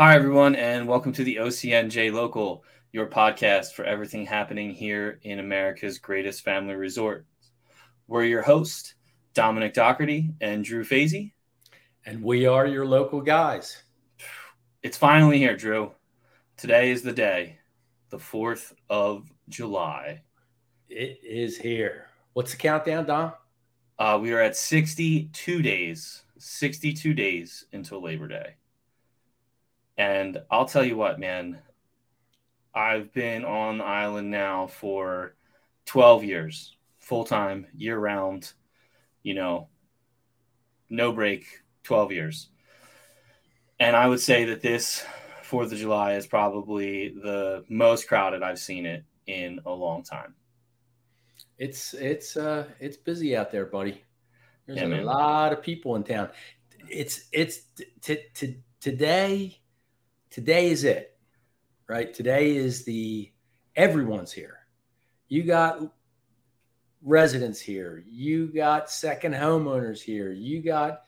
[0.00, 5.40] Hi, everyone, and welcome to the OCNJ Local, your podcast for everything happening here in
[5.40, 7.26] America's greatest family resort.
[8.08, 8.94] We're your hosts,
[9.34, 11.32] Dominic Doherty and Drew Fazy.
[12.06, 13.82] And we are your local guys.
[14.82, 15.92] It's finally here, Drew.
[16.56, 17.58] Today is the day,
[18.08, 20.22] the 4th of July.
[20.88, 22.06] It is here.
[22.32, 23.34] What's the countdown, Dom?
[23.98, 28.54] Uh, we are at 62 days, 62 days until Labor Day.
[30.00, 31.62] And I'll tell you what, man,
[32.74, 35.34] I've been on the island now for
[35.86, 38.52] 12 years, full time, year round,
[39.22, 39.68] you know,
[40.90, 42.48] no break, 12 years.
[43.78, 45.04] And I would say that this
[45.42, 50.34] 4th of July is probably the most crowded I've seen it in a long time.
[51.58, 54.02] It's it's uh it's busy out there, buddy.
[54.66, 55.04] There's Yeah, a man.
[55.04, 56.30] lot of people in town.
[56.88, 59.60] It's it's t- t- t- today
[60.30, 61.16] today is it.
[61.88, 62.12] Right?
[62.14, 63.32] Today is the
[63.74, 64.58] everyone's here.
[65.28, 65.80] You got
[67.02, 68.04] residents here.
[68.08, 70.32] You got second homeowners here.
[70.32, 71.02] You got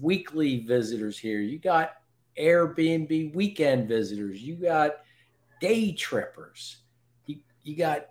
[0.00, 1.40] weekly visitors here.
[1.40, 1.94] You got
[2.38, 4.42] Airbnb weekend visitors.
[4.42, 4.96] You got
[5.60, 6.78] day trippers.
[7.26, 8.06] You you got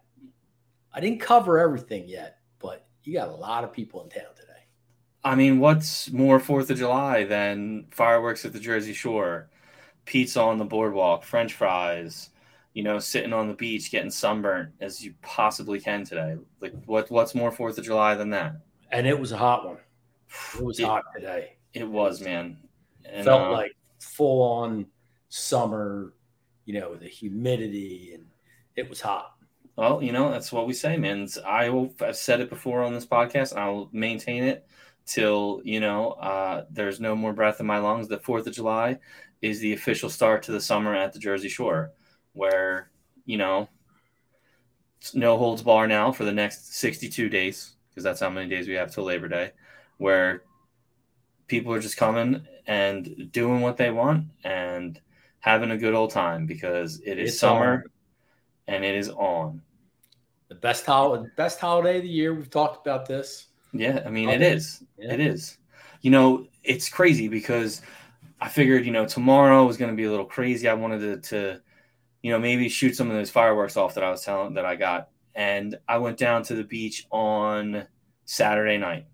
[0.93, 4.51] I didn't cover everything yet, but you got a lot of people in town today.
[5.23, 9.49] I mean, what's more Fourth of July than fireworks at the Jersey Shore,
[10.05, 12.29] pizza on the boardwalk, French fries,
[12.73, 16.35] you know, sitting on the beach getting sunburnt as you possibly can today.
[16.59, 18.55] Like, what what's more Fourth of July than that?
[18.91, 19.77] And it was a hot one.
[20.57, 21.57] It was It- hot today.
[21.73, 22.57] It was, man.
[23.05, 24.85] And, Felt uh, like full on
[25.29, 26.13] summer,
[26.65, 28.25] you know, the humidity and
[28.75, 29.35] it was hot.
[29.77, 31.23] Well, you know, that's what we say, man.
[31.23, 34.67] It's- I will, I've said it before on this podcast, and I will maintain it
[35.05, 38.07] till, you know, uh, there's no more breath in my lungs.
[38.07, 38.99] The 4th of July
[39.41, 41.91] is the official start to the summer at the Jersey Shore,
[42.33, 42.91] where,
[43.25, 43.67] you know,
[45.13, 48.75] no holds bar now for the next 62 days, because that's how many days we
[48.75, 49.51] have till Labor Day,
[49.97, 50.43] where
[51.47, 54.99] people are just coming and doing what they want and
[55.39, 57.91] having a good old time because it is It's summer on.
[58.67, 59.61] and it is on.
[60.49, 62.33] The best holiday, best holiday of the year.
[62.35, 63.47] We've talked about this.
[63.73, 64.51] Yeah, I mean it Okay.
[64.51, 64.83] is.
[64.97, 65.13] Yeah.
[65.13, 65.57] It is.
[66.01, 67.81] You know, it's crazy because
[68.41, 70.67] I figured, you know, tomorrow was going to be a little crazy.
[70.67, 71.61] I wanted to, to,
[72.23, 74.75] you know, maybe shoot some of those fireworks off that I was telling that I
[74.75, 75.09] got.
[75.35, 77.85] And I went down to the beach on
[78.25, 79.05] Saturday night.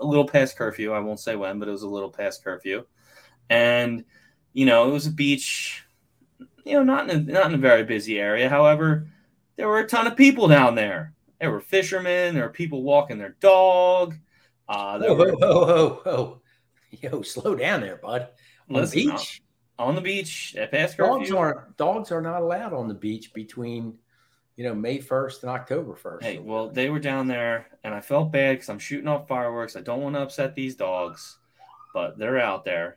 [0.00, 0.92] a little past curfew.
[0.92, 2.84] I won't say when, but it was a little past curfew,
[3.50, 4.04] and
[4.52, 5.84] you know it was a beach.
[6.64, 8.48] You know, not in a, not in a very busy area.
[8.48, 9.08] However,
[9.56, 11.12] there were a ton of people down there.
[11.40, 12.34] There were fishermen.
[12.34, 14.14] There were people walking their dog.
[14.68, 16.40] Uh, there Whoa, were, whoa, whoa, whoa.
[17.02, 18.28] Yo, slow down there, bud.
[18.70, 19.42] On Listen, the beach.
[19.78, 21.36] on the beach at past Dogs curfew.
[21.36, 23.94] aren't dogs are not allowed on the beach between
[24.56, 26.24] you know May first and October first.
[26.24, 29.76] Hey, well, they were down there, and I felt bad because I'm shooting off fireworks.
[29.76, 31.38] I don't want to upset these dogs,
[31.92, 32.96] but they're out there.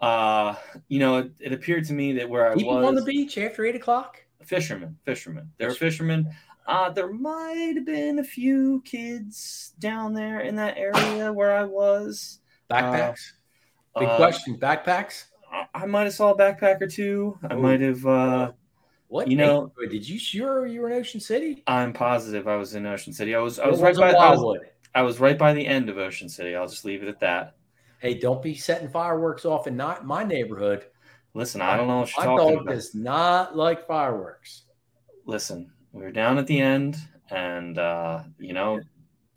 [0.00, 0.54] Uh,
[0.86, 3.66] you know, it, it appeared to me that where I was on the beach after
[3.66, 4.22] eight o'clock.
[4.44, 5.50] fishermen, fishermen.
[5.58, 6.32] There were fishermen.
[6.66, 11.64] Uh, there might have been a few kids down there in that area where I
[11.64, 12.40] was.
[12.70, 13.32] Backpacks.
[13.98, 14.58] Big Uh, question.
[14.58, 15.24] Backpacks.
[15.74, 17.38] I, might have saw a backpack or two.
[17.48, 17.58] I Oh.
[17.60, 18.06] might have.
[18.06, 18.52] Uh,
[19.08, 19.72] What you know-?
[19.90, 21.62] Did you sure you were in Ocean City?
[21.66, 23.34] I'm positive I was in Ocean City.
[23.34, 23.58] I was.
[23.58, 24.10] I Or was right by.
[24.10, 24.58] I was,
[24.94, 26.54] I was right by the end of Ocean City.
[26.54, 27.54] I'll just leave it at that.
[28.00, 30.84] Hey, don't be setting fireworks off in not my neighborhood.
[31.32, 32.74] Listen, I don't know what My you're talking dog about.
[32.74, 34.64] does not like fireworks.
[35.24, 36.96] Listen, we were down at the end,
[37.30, 38.80] and uh, you know,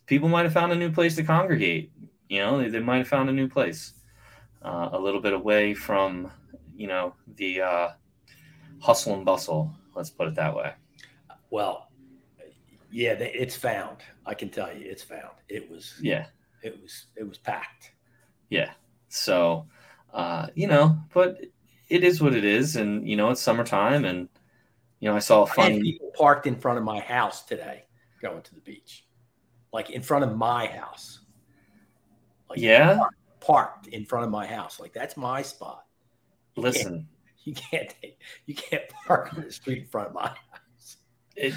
[0.05, 1.90] people might have found a new place to congregate.
[2.31, 3.93] You know, they, they might have found a new place,
[4.61, 6.31] uh, a little bit away from,
[6.73, 7.89] you know, the uh,
[8.79, 9.69] hustle and bustle.
[9.95, 10.71] Let's put it that way.
[11.49, 11.89] Well,
[12.89, 13.97] yeah, they, it's found.
[14.25, 15.33] I can tell you, it's found.
[15.49, 16.27] It was, Yeah,
[16.63, 17.91] it was, it was packed.
[18.49, 18.71] yeah.
[19.09, 19.67] So,
[20.13, 21.41] uh, you know, but
[21.89, 24.29] it is what it is, and you know, it's summertime, and
[25.01, 25.81] you know, I saw a funny.
[25.81, 27.83] people parked in front of my house today,
[28.21, 29.05] going to the beach,
[29.73, 31.20] like in front of my house.
[32.51, 32.99] Like Yeah,
[33.39, 34.79] parked in front of my house.
[34.79, 35.85] Like that's my spot.
[36.55, 37.07] You can't- listen,
[37.43, 40.97] you can't take, you can't park on the street in front of my house.
[41.35, 41.53] it,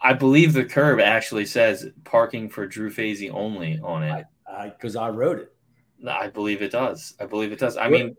[0.00, 4.26] I believe the curb actually says parking for Drew Fazy only on it.
[4.64, 5.52] Because I wrote it.
[6.08, 7.14] I believe it does.
[7.20, 7.76] I believe it does.
[7.76, 8.16] I mean,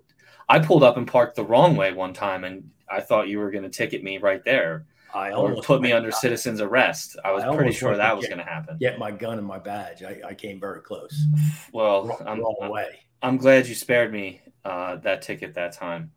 [0.49, 3.51] I pulled up and parked the wrong way one time, and I thought you were
[3.51, 7.17] going to ticket me right there I or put me under citizen's arrest.
[7.23, 8.77] I was I pretty sure that was going to happen.
[8.79, 10.03] Get my gun and my badge.
[10.03, 11.25] I, I came very close.
[11.73, 13.00] Well, Wrong, I'm, wrong way.
[13.21, 16.11] I'm glad you spared me uh, that ticket that time.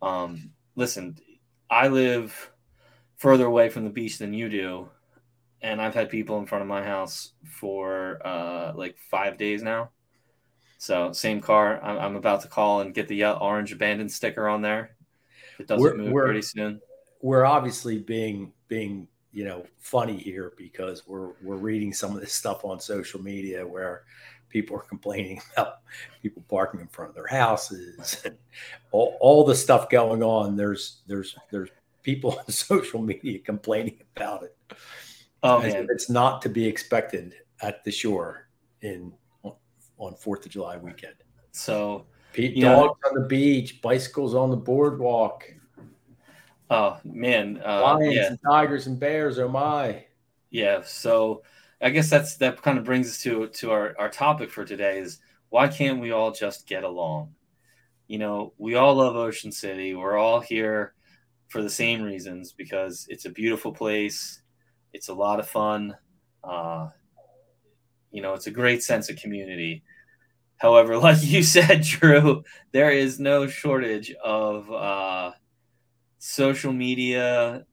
[0.00, 1.16] Um, listen,
[1.70, 2.50] I live
[3.16, 4.88] further away from the beach than you do,
[5.60, 9.90] and I've had people in front of my house for uh, like five days now.
[10.78, 11.82] So same car.
[11.82, 14.96] I'm, I'm about to call and get the uh, orange abandoned sticker on there.
[15.58, 16.80] It doesn't We're- move we're- pretty soon.
[17.20, 22.32] We're obviously being being you know funny here because we're we're reading some of this
[22.32, 24.04] stuff on social media where
[24.48, 25.80] people are complaining about
[26.22, 28.36] people parking in front of their houses and
[28.92, 30.56] all, all the stuff going on.
[30.56, 31.70] There's there's there's
[32.02, 34.56] people on social media complaining about it.
[35.42, 38.48] Oh man, it's not to be expected at the shore
[38.82, 39.12] in
[39.98, 41.14] on Fourth of July weekend.
[41.50, 45.44] so Pete You know- dogs on the beach, bicycles on the boardwalk,
[46.70, 48.26] oh man, uh, lions yeah.
[48.28, 49.38] and tigers and bears.
[49.38, 50.04] Oh my!
[50.50, 51.42] Yeah, so
[51.80, 54.98] I guess that's that kind of brings us to to our our topic for today
[54.98, 55.18] is
[55.50, 57.34] why can't we all just get along?
[58.06, 59.94] You know, we all love Ocean City.
[59.94, 60.94] We're all here
[61.48, 64.42] for the same reasons because it's a beautiful place.
[64.92, 65.96] It's a lot of fun.
[66.42, 66.88] Uh,
[68.10, 69.82] you know, it's a great sense of community.
[70.56, 75.32] However, like you said, Drew, there is no shortage of uh,
[76.18, 77.66] social media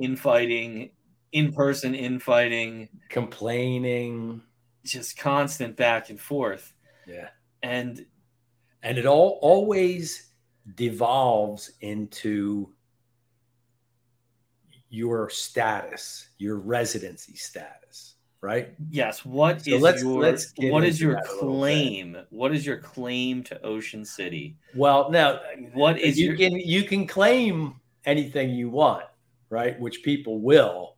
[0.00, 0.90] infighting,
[1.32, 4.42] in person infighting, Complaining,
[4.84, 6.72] just constant back and forth.
[7.06, 7.30] yeah,
[7.62, 8.06] And
[8.82, 10.32] and it all always
[10.74, 12.74] devolves into
[14.88, 18.11] your status, your residency status,
[18.42, 18.74] right?
[18.90, 21.56] yes, what is So let's- your let's what is your that a little bit.
[21.56, 22.16] claim?
[22.30, 24.56] What is your claim to Ocean City?
[24.74, 25.40] Well, now
[25.72, 29.04] What is you your can you can claim anything you want,
[29.48, 29.78] right?
[29.80, 30.96] Which people will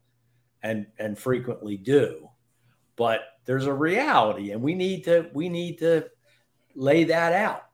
[0.62, 2.28] and and frequently do.
[2.96, 6.08] But there's a reality and we need to we need to
[6.74, 7.66] lay that out.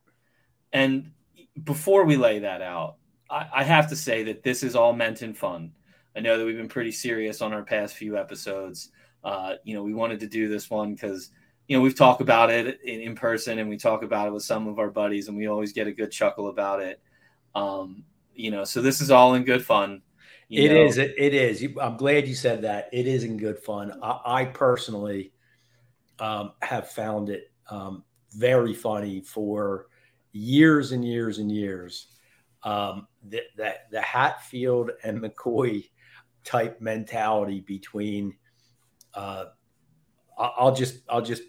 [0.73, 1.13] And
[1.65, 2.97] before we lay that out,
[3.31, 5.73] I, I have to say that this is all meant in fun.
[6.17, 8.91] I know that we've been pretty serious on our past few episodes.
[9.23, 11.31] Uh, you know, we wanted to do this one because,
[11.69, 14.43] you know, we've talked about it in, in person and we talk about it with
[14.43, 17.01] some of our buddies and we always get a good chuckle about it.
[17.55, 20.03] Um, you know, so this is all in good fun.
[20.49, 20.85] It know.
[20.85, 20.99] is.
[20.99, 21.65] It, it is.
[21.81, 22.89] I'm glad you said that.
[22.93, 23.99] It is in good fun.
[24.03, 25.33] I, I personally
[26.19, 29.87] um, have found it um, very funny for
[30.33, 32.09] years and years and years.
[32.63, 35.89] Um, that that the Hatfield and McCoy
[36.45, 38.35] type mentality between
[39.15, 39.47] uh,
[40.39, 41.43] I'll just I'll just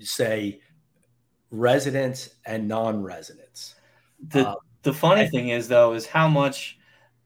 [0.00, 0.60] say
[1.50, 3.74] residents and non-residents.
[4.28, 6.78] The Uh, the funny and- thing is though is how much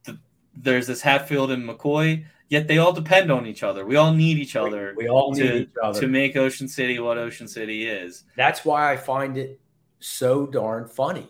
[0.05, 0.19] the,
[0.57, 3.85] there's this Hatfield and McCoy, yet they all depend on each other.
[3.87, 6.01] We all need each other we all need to each other.
[6.01, 8.25] to make Ocean City what Ocean City is.
[8.37, 9.61] That's why I find it
[10.01, 11.29] so darn funny.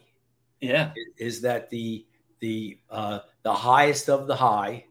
[0.60, 2.06] Yeah, Is that the
[2.40, 4.86] the uh, the highest of the high,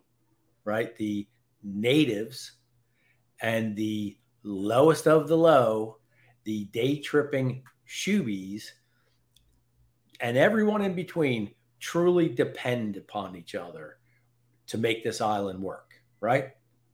[0.66, 0.96] right?
[0.98, 1.28] The
[1.64, 2.52] natives,
[3.44, 5.98] and the lowest of the low,
[6.46, 8.64] the day tripping shoobies,
[10.22, 13.98] and everyone in between truly depend upon each other
[14.68, 16.52] to make this island work, right?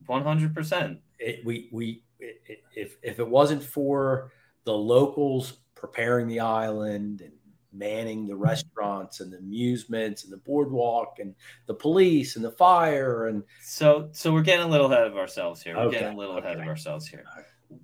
[0.08, 1.00] one hundred percent.
[1.20, 4.32] it, we we it- if if it wasn't for
[4.64, 7.34] the locals preparing the island and
[7.80, 11.34] manning the restaurants and the amusements and the boardwalk and
[11.66, 15.64] the police and the fire and So so we're getting a little ahead of ourselves
[15.64, 15.76] here.
[15.76, 17.24] We're Okay, getting a little ahead of ourselves here.
[17.36, 17.80] Right.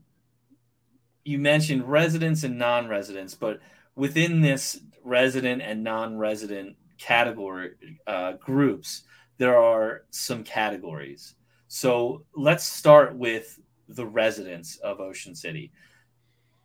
[1.24, 3.60] You mentioned residents and non-residents, but
[3.96, 7.72] within this resident and non-resident category
[8.06, 9.04] uh, groups,
[9.38, 11.36] there are some categories.
[11.68, 13.60] So let's start with
[13.90, 15.72] the residents of Ocean City.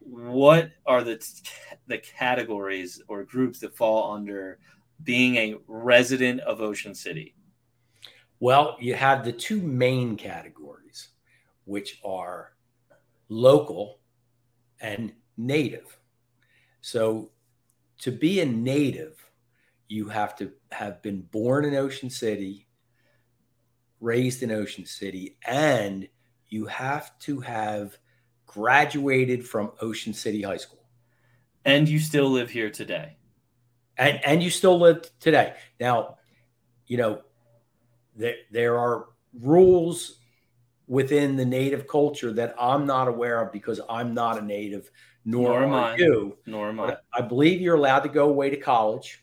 [0.01, 1.25] What are the
[1.87, 4.59] the categories or groups that fall under
[5.05, 7.35] being a resident of Ocean City?
[8.41, 11.09] well you have the two main categories
[11.67, 12.55] which are
[13.29, 14.01] local
[14.81, 15.99] and native
[16.81, 17.31] so
[17.99, 19.31] to be a native
[19.89, 22.67] you have to have been born in ocean city
[24.01, 26.09] raised in ocean city and
[26.49, 27.97] you have to have
[28.51, 30.83] graduated from ocean city high school
[31.65, 33.17] And you still live here today.
[33.97, 35.55] and and you still live today.
[35.79, 36.17] Now,
[36.87, 37.23] you know,
[38.17, 39.07] there there are
[39.41, 40.19] rules
[40.89, 44.91] within the native culture that I'm not aware of because I'm not a native,
[45.25, 45.97] nor, Nor am I.
[45.97, 46.37] you.
[46.47, 46.97] Nor am I.
[47.15, 49.23] I believe you're allowed to go away to college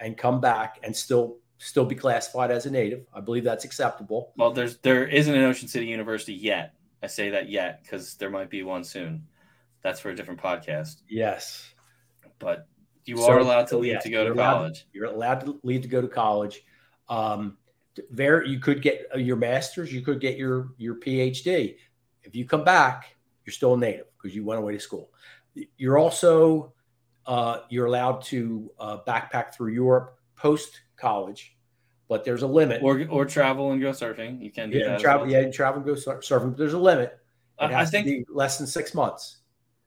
[0.00, 3.06] and come back and still still be classified as a native.
[3.14, 4.32] I believe that's acceptable.
[4.36, 6.74] Well, there's there isn't an Ocean City University yet.
[7.02, 9.26] I say that yet because there might be one soon.
[9.82, 11.02] That's for a different podcast.
[11.08, 11.72] Yes.
[12.38, 12.66] But
[13.04, 14.86] you So- are allowed to leave yeah, to go to college.
[14.92, 16.62] You're allowed to leave to go to college.
[17.08, 17.56] Um,
[18.10, 19.92] there, you could get your master's.
[19.92, 21.76] You could get your your PhD.
[22.22, 25.10] If you come back, you're still a native because you went away to school.
[25.76, 26.74] You're also
[27.26, 31.56] uh, you're allowed to uh, backpack through Europe post college,
[32.08, 32.82] but there's a limit.
[32.82, 34.40] Or or travel and go surfing.
[34.42, 35.00] You can do yeah, that.
[35.00, 35.22] travel.
[35.26, 35.32] well.
[35.32, 36.50] Yeah, you travel and go sur- surfing.
[36.50, 37.18] But there's a limit.
[37.60, 39.38] It I, I think to be less than six months.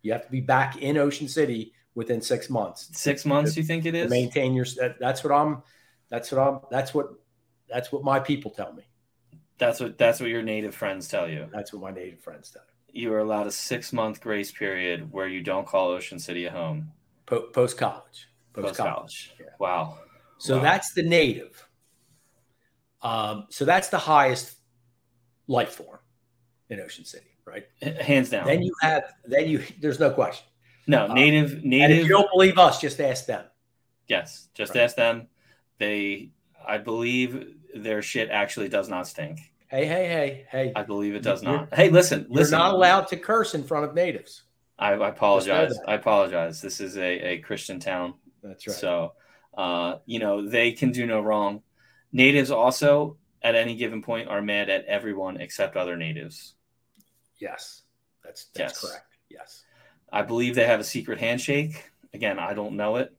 [0.04, 3.58] You have to be back in Ocean City within six months six months.
[3.58, 4.10] You think it is?
[4.10, 5.62] maintain your that, that's what i'm
[6.10, 7.10] that's what i'm that's what
[7.68, 8.84] that's what my people tell me
[9.58, 11.50] That's what that's what your native friends tell you.
[11.52, 15.12] that's what my native friends tell me You are allowed a six month grace period
[15.12, 16.92] where you don't call Ocean City a home.
[17.26, 19.34] po- post college Post college.
[19.38, 19.48] yeah.
[19.60, 19.98] Wow.
[20.38, 20.64] so Wow.
[20.64, 21.68] that's the native
[23.04, 24.56] um so that's the highest
[25.48, 26.00] life form
[26.70, 27.66] in ocean city right
[28.02, 28.46] hands down.
[28.46, 30.46] then you have then you there's no question
[30.88, 31.98] no uh, native and if native.
[32.04, 33.46] you don't believe us just ask them
[34.08, 34.84] Yes, just Right.
[34.84, 35.28] ask them.
[35.78, 36.32] They,
[36.68, 39.40] I believe their shit actually does not stink.
[39.70, 41.74] hey hey hey hey I believe it does You're- not.
[41.74, 42.52] Hey, listen, listen.
[42.52, 44.44] you're not allowed to curse in front of natives
[44.78, 45.78] I, I apologize.
[45.88, 46.60] I apologize.
[46.62, 49.14] This is a, a Christian town, that's right so
[49.58, 51.62] uh, you know they can do no wrong.
[52.14, 56.56] Natives also, at any given point, are mad at everyone except other natives.
[57.40, 57.84] yes
[58.24, 58.80] that's that's Yes.
[58.92, 59.64] correct yes
[60.14, 61.90] I believe they have a secret handshake.
[62.14, 63.14] Again, I don't know it.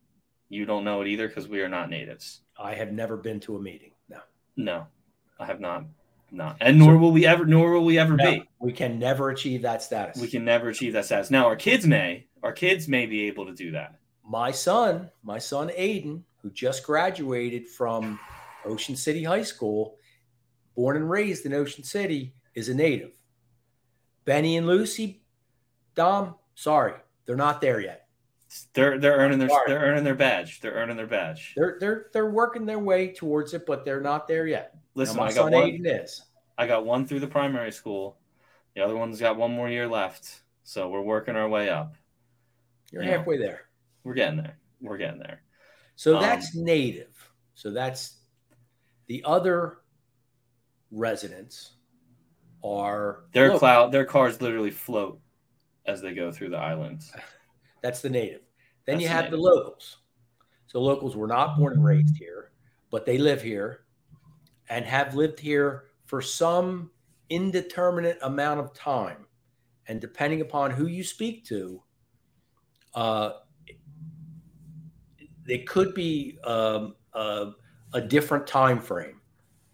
[0.51, 2.41] You don't know it either because we are not natives.
[2.59, 4.19] i have never been to a meeting no
[4.57, 4.87] No,
[5.41, 5.85] I have not.
[6.31, 7.45] Not, and nor So- will we ever.
[7.45, 8.49] Nor will we ever No, be.
[8.59, 10.19] we can never achieve that status.
[10.21, 11.31] We can never achieve that status.
[11.31, 12.27] Now, our kids may.
[12.43, 13.97] Our kids may be able to do that.
[14.25, 18.19] My son, my son Aiden, who just graduated from
[18.65, 19.97] Ocean City High School,
[20.75, 23.19] born and raised in Ocean City, is a native.
[24.25, 25.23] Benny and Lucy,
[25.95, 26.95] Dom, sorry,
[27.27, 28.07] they're not there yet.
[28.75, 29.65] They're they're earning their Sorry.
[29.67, 30.61] they're earning their badge.
[30.61, 31.55] They're earning their badge.
[31.57, 34.77] They're they're they're working their way towards it, but they're not there yet.
[34.95, 35.63] Listen, now, my I got son one.
[35.71, 36.23] Aiden is.
[36.59, 38.19] I got one through the primary school.
[38.75, 40.43] The other one's got one more year left.
[40.65, 41.95] So we're working our way up.
[42.91, 43.17] You're Yeah.
[43.17, 43.63] halfway there.
[44.05, 44.59] We're getting there.
[44.83, 45.43] We're getting there.
[45.97, 47.31] So Um, that's native.
[47.55, 48.19] So that's
[49.07, 49.79] the other
[50.91, 51.73] residents
[52.65, 53.59] are Their local.
[53.61, 55.21] cloud, their cars literally float
[55.87, 57.13] as they go through the islands.
[57.83, 58.43] That's the native.
[58.87, 59.41] Then That's you have the native.
[59.41, 59.99] locals.
[60.67, 62.53] So locals were not born and raised here,
[62.91, 63.85] but they live here
[64.69, 66.91] and have lived here for some
[67.31, 69.27] indeterminate amount of time.
[69.89, 71.83] and depending upon who you speak to,
[72.95, 73.33] uh,
[75.49, 77.51] it could be um, uh,
[77.93, 79.21] a different time frame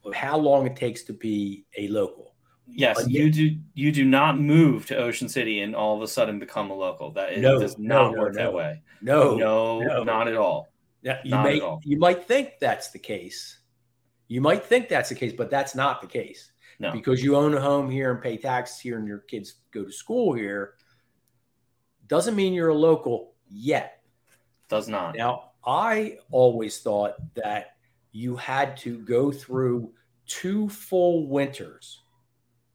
[0.05, 2.35] of how long it takes to be a local.
[2.71, 3.57] Yes, you do.
[3.75, 7.11] You do not move to Ocean City and all of a sudden become a local.
[7.13, 8.51] That it No, does not no, work that no.
[8.53, 8.83] way.
[9.01, 10.05] No, no, no.
[10.05, 10.69] not at all.
[11.01, 13.61] Yeah, you Not may you might think that's the case.
[14.27, 16.51] You might think that's the case, but that's not the case.
[16.79, 16.93] No.
[16.93, 19.93] Because you own a home here and pay taxes here and your kids go to
[19.93, 20.75] school here
[22.07, 24.03] doesn't mean you're a local yet.
[24.69, 25.17] Does not.
[25.17, 27.77] Now, I always thought that
[28.19, 29.93] you had to go through
[30.27, 32.03] two full winters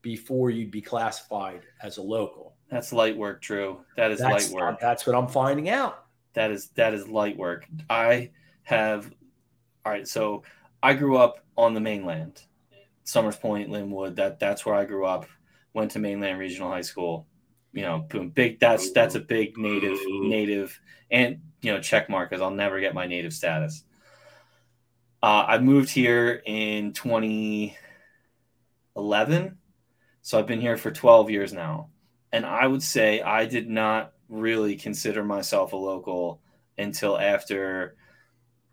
[0.02, 2.56] before you'd be classified as a local.
[2.72, 3.82] That's light work, Drew.
[3.98, 4.80] That is That's, light work.
[4.80, 6.06] that's what I'm finding out.
[6.34, 7.68] That is that is light work.
[7.90, 8.32] I
[8.64, 9.12] have
[9.86, 10.44] all right, so
[10.82, 12.42] I grew up on the mainland.
[13.04, 15.26] Somers Point, Linwood, that that's where I grew up.
[15.74, 17.28] Went to mainland regional high school.
[17.74, 20.80] You know, boom, big that's that's a big native native
[21.12, 23.84] and you know, check mark because I'll never get my native status.
[25.24, 29.58] Uh, I moved here in 2011.
[30.22, 31.88] So I've been here for 12 years now.
[32.34, 36.42] And I would say I did not really consider myself a local
[36.78, 37.96] until after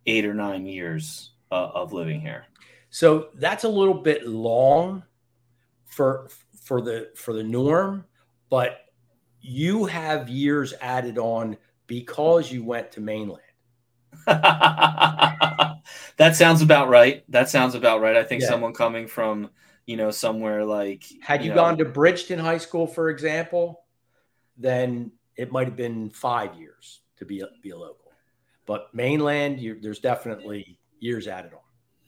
[0.07, 2.47] eight or nine years uh, of living here.
[2.89, 5.05] So that's a little bit long
[5.87, 6.29] for
[6.61, 8.05] for the for the norm,
[8.49, 8.87] but
[9.41, 13.43] you have years added on because you went to mainland.
[16.21, 17.25] that sounds about right.
[17.31, 18.15] That sounds about right.
[18.15, 18.49] I think Yeah.
[18.49, 19.49] someone coming from,
[19.87, 23.85] you know, somewhere like Had you, know, gone to Bridgeton High School, for example,
[24.59, 28.13] then it might have been five years to be a, be a local.
[28.67, 31.61] But mainland, you, there's definitely years added on.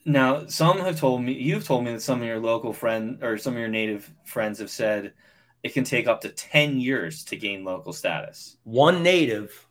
[0.04, 3.38] Now, some have told me, you've told me that some of your local friend or
[3.38, 5.14] some of your native friends have said
[5.62, 8.58] it can take up to 10 years to gain local status.
[8.64, 9.66] One native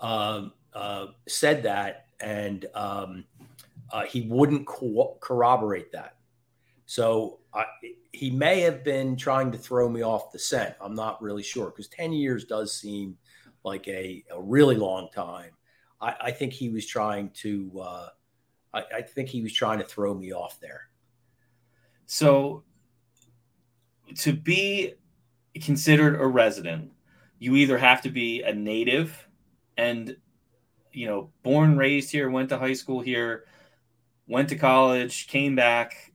[0.00, 3.24] um, uh, said that, and um,
[3.92, 6.16] uh, he wouldn't co- corroborate that.
[6.86, 7.64] So I,
[8.12, 10.74] he may have been trying to throw me off the scent.
[10.80, 13.16] I'm not really sure because 10 years does seem
[13.64, 15.52] like a, a really long time.
[16.00, 17.80] I, I think he was trying to.
[17.80, 18.08] Uh,
[18.72, 20.88] I, I think he was trying to throw me off there.
[22.06, 22.64] So,
[24.16, 24.94] to be
[25.54, 26.90] considered a resident,
[27.38, 29.28] you either have to be a native
[29.76, 30.16] and,
[30.92, 33.44] you know, born, raised here, went to high school here,
[34.30, 36.12] went to college, came back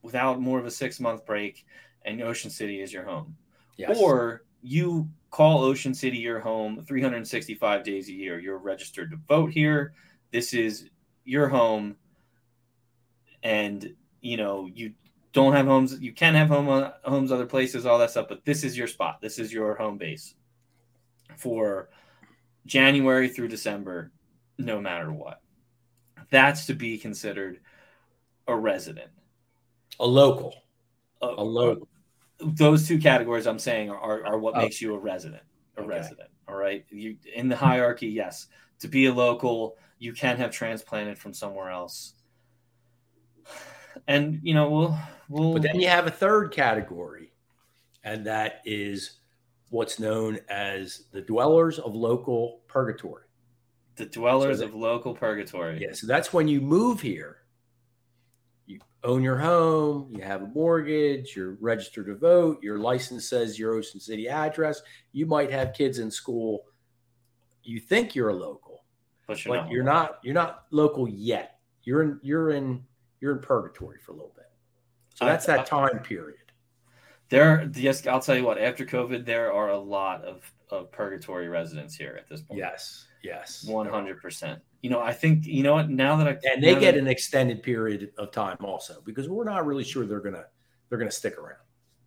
[0.00, 1.66] without more of a six month break,
[2.04, 3.36] and Ocean City is your home.
[3.76, 3.98] Yes.
[4.00, 8.38] Or you call Ocean City your home 365 days a year.
[8.38, 9.92] You're registered to vote here.
[10.30, 10.88] This is
[11.24, 11.96] your home.
[13.42, 14.94] And, you know, you
[15.32, 16.00] don't have homes.
[16.00, 19.20] You can have home homes other places, all that stuff, but this is your spot.
[19.20, 20.34] This is your home base
[21.36, 21.88] for
[22.66, 24.12] January through December,
[24.58, 25.40] no matter what.
[26.30, 27.60] That's to be considered
[28.46, 29.10] a resident.
[30.00, 30.54] a local.
[31.22, 31.88] A, A local.
[32.40, 34.60] those two categories I'm saying are, are, what Oh.
[34.60, 35.42] makes you a resident.
[35.76, 35.88] A Okay.
[35.88, 36.30] resident.
[36.46, 36.86] All right.
[36.90, 38.46] You in the hierarchy, yes.
[38.78, 42.14] To be a local, you can have transplanted from somewhere else.
[44.06, 47.32] And you know, we'll we'll But then you have a third category,
[48.04, 49.18] and that is
[49.70, 53.24] what's known as the dwellers of local purgatory.
[53.98, 55.78] The dwellers so that- of local purgatory.
[55.80, 57.36] Yeah, so that's when you move here.
[58.66, 63.58] You own your home, you have a mortgage, you're registered to vote, your license says
[63.58, 64.80] your Ocean City address.
[65.12, 66.64] You might have kids in school.
[67.62, 68.84] You think you're a local,
[69.26, 69.70] But you're but not.
[69.72, 70.18] you're not.
[70.22, 71.60] You're not local yet.
[71.82, 72.20] You're in.
[72.22, 72.84] You're in.
[73.20, 74.46] You're in purgatory for a little bit.
[75.14, 76.47] So I- that's that time period.
[77.30, 78.58] There, yes, I'll tell you what.
[78.58, 82.58] After COVID, there are a lot of, of purgatory residents here at this point.
[82.58, 83.06] Yes.
[83.22, 83.64] Yes.
[83.64, 84.60] one hundred percent.
[84.80, 85.90] You know, I think you know what.
[85.90, 89.44] Now that I and they get that- an extended period of time also because we're
[89.44, 90.44] not really sure they're gonna
[90.88, 91.58] they're gonna stick around.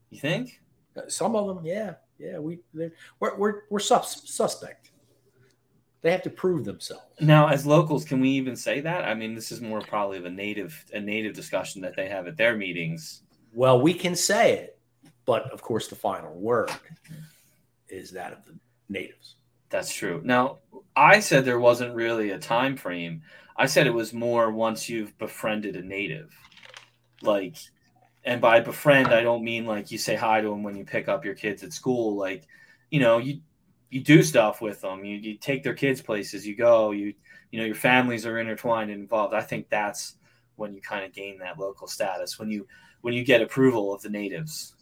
[0.09, 0.61] you think
[0.95, 4.91] Uh, Some of them, yeah, yeah, we they're- we're we're, we're sus- suspect.
[6.01, 7.05] They have to prove themselves.
[7.19, 9.03] now as locals, can we even say that?
[9.03, 12.25] I mean, this is more probably of a native a native discussion that they have
[12.25, 13.23] at their meetings.
[13.53, 14.79] Well, we can say it,
[15.25, 16.71] but of course, the final word
[17.89, 18.53] is that of the
[18.89, 19.35] natives.
[19.69, 20.21] That's true.
[20.23, 20.59] Now,
[20.95, 23.21] I said there wasn't really a time frame.
[23.55, 26.33] I said it was more once you've befriended a native.
[27.21, 27.55] Like
[28.23, 31.07] and by befriend I don't mean like you say hi to them when you pick
[31.07, 32.47] up your kids at school like,
[32.89, 33.41] you know, you
[33.89, 35.05] you do stuff with them.
[35.05, 37.13] You you take their kids places, you go, you
[37.51, 39.33] you know, your families are intertwined and involved.
[39.33, 40.15] I think that's
[40.55, 42.67] when you kind of gain that local status when you
[43.01, 44.75] when you get approval of the natives.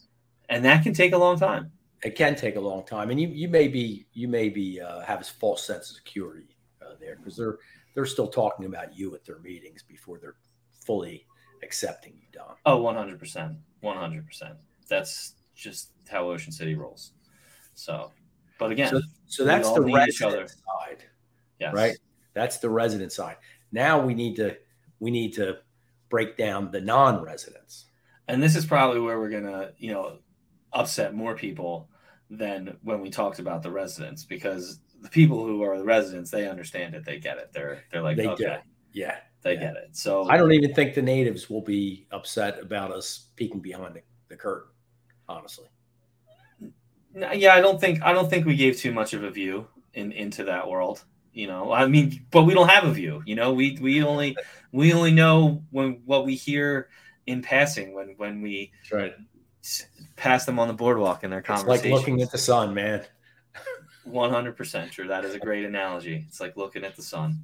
[0.49, 1.71] And that can take a long time.
[2.03, 5.01] it can take a long time, and you you may be you may be uh,
[5.01, 7.57] have a false sense of security uh, there because they're
[7.93, 10.37] they're still talking about you at their meetings before they're
[10.71, 11.25] fully
[11.63, 12.55] accepting you, Dom.
[12.65, 14.55] Oh, 100 percent, 100 percent.
[14.87, 17.11] That's just how Ocean City rolls.
[17.73, 18.11] So,
[18.57, 21.03] but again, so, so that's the resident side,
[21.59, 21.73] yes.
[21.73, 21.97] right?
[22.33, 23.37] That's the resident side.
[23.71, 24.57] Now we need to
[24.99, 25.59] we need to
[26.09, 27.85] break down the non-residents.
[28.27, 30.19] And this is probably where we're gonna, you know,
[30.73, 31.89] upset more people
[32.29, 36.47] than when we talked about the residents because the people who are the residents they
[36.47, 37.51] understand it they get it.
[37.53, 38.43] They're they're like they okay.
[38.43, 38.53] do.
[38.93, 39.17] yeah.
[39.41, 39.59] They yeah.
[39.59, 39.89] get it.
[39.95, 44.01] So i don't even think the natives will be upset about us peeking behind the,
[44.27, 44.69] the curtain
[45.27, 45.67] honestly.
[47.15, 50.11] Yeah i don't think i don't think we gave too much of a view in
[50.11, 51.03] into that world
[51.33, 51.71] you know?
[51.71, 53.53] I mean but we don't have a view you know?
[53.53, 54.35] We we only
[54.71, 56.89] we only know when what we hear
[57.25, 59.13] in passing when when we right
[60.15, 61.73] pass them on the boardwalk in their conversation.
[61.73, 63.05] It's like looking at the sun, man.
[64.05, 65.07] One hundred percent sure.
[65.07, 66.25] That is a great analogy.
[66.27, 67.43] It's like looking at the sun.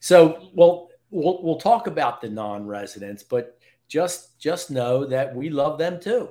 [0.00, 5.78] So, well, we'll we'll talk about the non-residents, but just just know that we love
[5.78, 6.30] them too.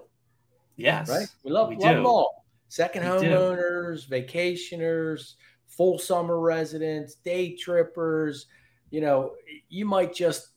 [0.76, 1.28] Yes, right.
[1.44, 2.46] We love, we love them all.
[2.70, 4.16] Second homeowners, do.
[4.16, 5.34] vacationers,
[5.68, 8.46] full summer residents, day trippers.
[8.90, 9.34] You know,
[9.70, 10.50] you might just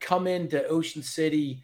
[0.00, 1.62] come into Ocean City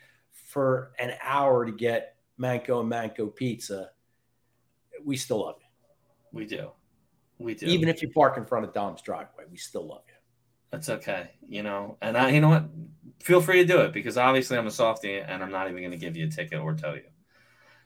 [0.55, 3.91] for an hour to get Manco and Manco pizza,
[5.05, 5.67] we still love you.
[6.33, 6.71] We do.
[7.39, 7.67] We do.
[7.67, 10.15] Even if you park in front of Dom's driveway, we still love you.
[10.71, 11.33] That's okay.
[11.47, 12.67] You know, and I, you know what?
[13.21, 15.91] Feel free to do it because obviously I'm a softie and I'm not even going
[15.91, 17.03] to give you a ticket or tell you.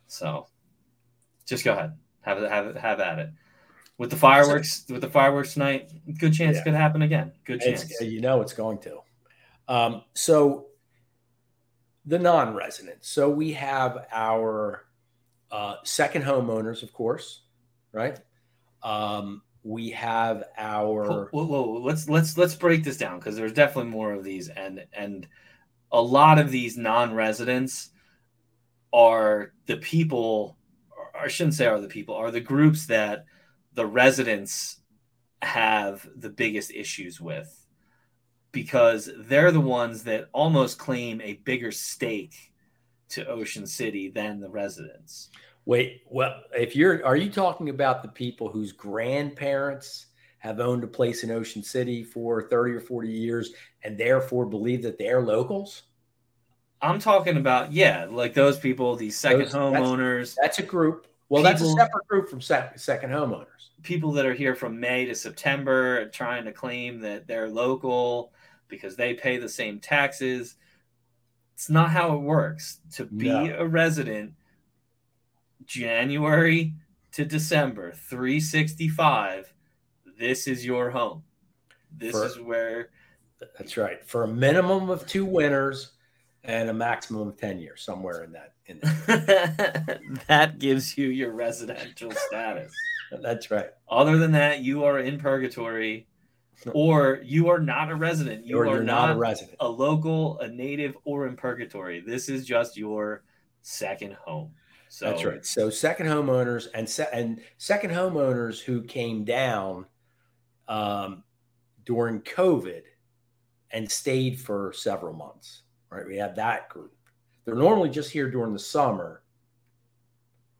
[0.07, 0.47] So
[1.47, 1.95] just go ahead.
[2.21, 3.31] Have it, have it, have at it.
[3.97, 6.61] With the fireworks, with the fireworks tonight, good chance yeah.
[6.61, 7.33] it could happen again.
[7.47, 7.85] Good chance.
[7.85, 8.99] It's, you know it's going to.
[9.69, 10.68] Um, so
[12.09, 13.05] the non-resident.
[13.05, 14.87] So we have our
[15.51, 17.43] uh, second homeowners, of course,
[17.93, 18.19] right?
[18.83, 21.29] Um, we have our.
[21.31, 24.49] Whoa, whoa, whoa, let's let's let's break this down because there's definitely more of these,
[24.49, 25.29] and and
[25.93, 27.91] a lot of these non-residents
[28.93, 30.57] are the people.
[31.19, 33.27] I shouldn't say are the people are the groups that
[33.75, 34.81] the residents
[35.43, 37.67] have the biggest issues with
[38.59, 42.51] because they're the ones that almost claim a bigger stake
[43.09, 45.29] to Ocean City than the residents.
[45.65, 50.07] Wait, well, if you're, are you talking about the people whose grandparents
[50.39, 53.53] have owned a place in Ocean City for 30 or 40 years
[53.85, 55.85] and therefore believe that they're locals?
[56.83, 60.35] I'm talking about, yeah, like those people, these second those, homeowners.
[60.35, 61.07] That's, that's, a group.
[61.29, 63.69] Well, people, that's a separate group from second, second homeowners.
[63.85, 68.33] People that are here from May to September trying to claim that they're local
[68.69, 70.57] because they pay the same taxes.
[71.55, 72.81] It's not how it works.
[72.95, 73.57] To be no.
[73.59, 74.35] a resident,
[75.67, 76.75] January
[77.13, 79.53] to December, 365,
[80.19, 81.23] this is your home.
[81.97, 82.91] This For, is where.
[83.57, 84.05] That's right.
[84.05, 85.93] For a minimum of two winters
[86.45, 88.55] and a maximum of 10 years, somewhere in that.
[88.67, 90.01] In that.
[90.29, 92.73] that gives you your residential status.
[93.23, 93.71] That's right.
[93.89, 96.08] Other than that, you are in purgatory
[96.73, 98.47] or you are not a resident.
[98.47, 102.01] You or are not, not, a resident, a local, a native, or in purgatory.
[102.01, 103.23] This is just your
[103.63, 104.53] second home.
[104.89, 105.45] So that's right.
[105.45, 109.87] So second homeowners and se- and second homeowners who came down
[110.67, 111.25] um,
[111.85, 112.83] during COVID
[113.71, 115.63] and stayed for several months.
[115.91, 116.95] Right, we have that group.
[117.45, 119.23] They're normally just here during the summer,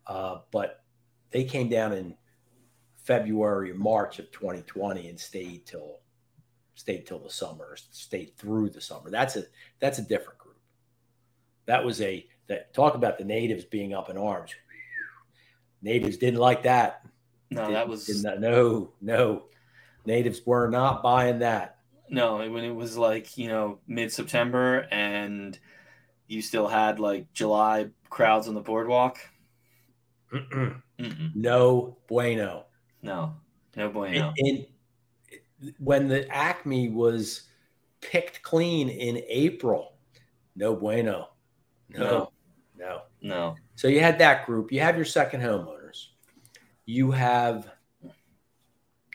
[0.07, 0.83] uh, but
[1.31, 2.17] they came down in
[3.09, 6.01] February, or March of 2020 and stayed till
[6.75, 9.11] stayed till the summer, stayed through the summer.
[9.11, 9.45] That's a
[9.81, 10.59] that's a different group.
[11.65, 14.55] That was a that talk about the natives being up in arms.
[15.81, 17.07] Natives didn't like that.
[17.51, 19.45] No, didn't, that was not, no, no.
[20.05, 21.79] Natives were not buying that.
[22.11, 25.59] No, when it was like, you know, mid September and
[26.27, 29.19] you still had like July crowds on the boardwalk.
[30.31, 30.83] Mm-mm.
[30.99, 31.35] Mm-mm.
[31.35, 32.67] No bueno.
[33.09, 33.35] No,
[33.75, 34.35] no bueno.
[34.37, 34.67] And,
[35.79, 37.49] when the Acme was
[38.01, 39.95] picked clean in April,
[40.55, 41.31] no bueno.
[41.89, 42.33] No, no,
[42.77, 43.57] no, no.
[43.75, 44.71] So you had that group.
[44.71, 46.09] You have your second homeowners.
[46.85, 47.69] You have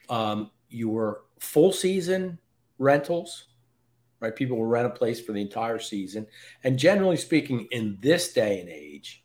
[0.09, 2.39] um, your full season
[2.79, 3.47] rentals,
[4.19, 4.35] right?
[4.35, 6.25] People will rent a place for the entire season.
[6.63, 9.23] And generally speaking, in this day and age,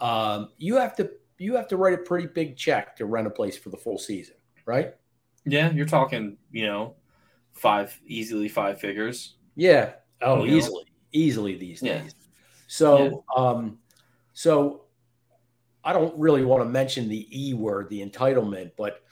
[0.00, 1.10] um, you have to
[1.42, 3.98] you have to write a pretty big check to rent a place for the full
[3.98, 4.94] season, right?
[5.44, 6.94] Yeah, you're talking, you know,
[7.52, 9.34] five easily five figures.
[9.56, 9.94] Yeah.
[10.20, 10.90] Oh, you easily, know?
[11.12, 12.02] easily these yeah.
[12.02, 12.14] days.
[12.68, 13.42] So, yeah.
[13.42, 13.78] um,
[14.32, 14.84] so
[15.84, 19.02] I don't really want to mention the E word, the entitlement, but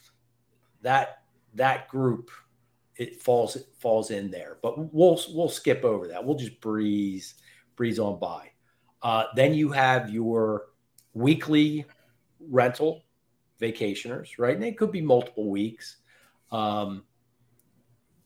[0.82, 1.22] that
[1.54, 2.30] that group
[2.96, 4.58] it falls it falls in there.
[4.62, 6.24] But we'll we'll skip over that.
[6.24, 7.34] We'll just breeze
[7.74, 8.50] breeze on by.
[9.02, 10.66] Uh, then you have your
[11.14, 11.86] weekly
[12.48, 13.04] rental
[13.60, 14.54] vacationers, right?
[14.54, 15.96] And it could be multiple weeks.
[16.50, 17.04] Um,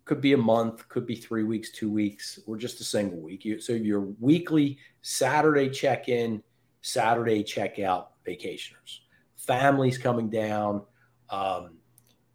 [0.04, 3.44] could be a month, could be three weeks, two weeks, or just a single week.
[3.44, 6.42] You, so your weekly Saturday check in,
[6.82, 9.00] Saturday check out vacationers,
[9.36, 10.82] families coming down
[11.30, 11.78] um,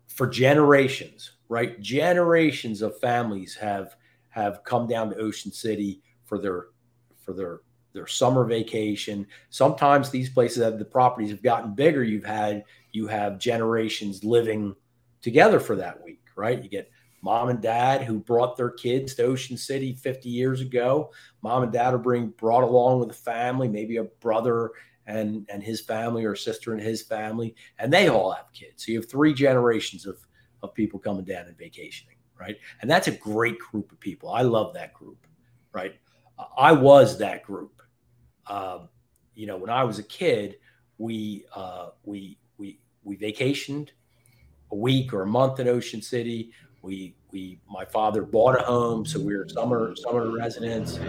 [0.08, 1.80] for generations, right?
[1.80, 3.96] Generations of families have
[4.30, 6.68] have come down to Ocean City for their
[7.24, 7.62] for their
[7.94, 9.26] their summer vacation.
[9.50, 12.04] Sometimes these places have the properties have gotten bigger.
[12.04, 14.76] You've had you have generations living
[15.22, 16.62] together for that week, right?
[16.62, 21.12] You get mom and dad who brought their kids to Ocean City 50 years ago.
[21.42, 24.72] Mom and dad are being brought along with a family, maybe a brother
[25.08, 28.86] and and his family or sister and his family, and they all have kids.
[28.86, 30.18] So you have three generations of
[30.62, 32.58] of people coming down and vacationing, right?
[32.82, 34.30] And that's a great group of people.
[34.30, 35.26] I love that group,
[35.74, 35.96] right?
[36.58, 37.79] I was that group.
[38.50, 38.90] Um,
[39.36, 40.58] you know, when I was a kid,
[40.98, 43.90] we uh, we we we vacationed
[44.72, 46.52] a week or a month in Ocean City.
[46.82, 51.00] We we my father bought a home, so we were summer summer residents.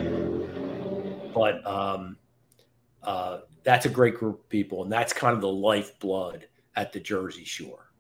[1.34, 2.16] But um,
[3.02, 7.00] uh, that's a great group of people, and that's kind of the lifeblood at the
[7.00, 7.90] Jersey Shore.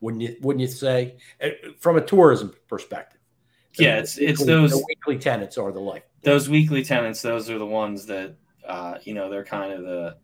[0.00, 0.36] Wouldn't you?
[0.40, 3.20] Wouldn't you say, uh, from a tourism perspective?
[3.78, 6.04] Yeah, it's it's those the weekly tenants are the life.
[6.22, 10.16] Those weekly tenants, those are the ones that uh, you know they're kind of the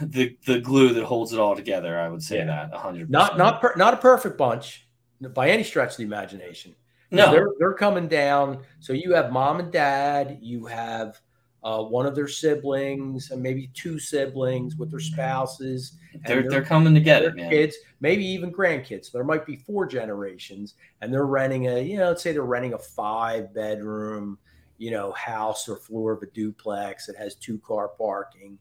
[0.00, 1.98] the the glue that holds it all together.
[1.98, 2.46] I would say yeah.
[2.46, 3.10] that hundred.
[3.10, 4.86] Not not per, not a perfect bunch
[5.20, 6.74] by any stretch of the imagination.
[7.10, 8.64] No, they're they're coming down.
[8.80, 10.38] So you have mom and dad.
[10.42, 11.20] You have
[11.64, 15.96] uh, one of their siblings, and maybe two siblings with their spouses.
[16.26, 17.50] They're they're coming together, man.
[17.50, 19.10] Kids, maybe even grandkids.
[19.10, 22.74] There might be four generations, and they're renting a you know, let's say they're renting
[22.74, 24.38] a five bedroom,
[24.78, 28.58] you know, house or floor of a duplex that has two car parking.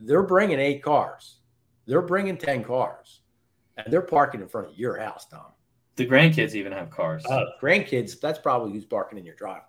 [0.00, 1.36] They're bringing eight cars.
[1.86, 3.20] They're bringing ten cars,
[3.76, 5.52] and they're parking in front of your house, Dom.
[5.96, 7.24] The grandkids even have cars.
[7.26, 9.64] Uh, grandkids, that's probably who's parking in your driveway.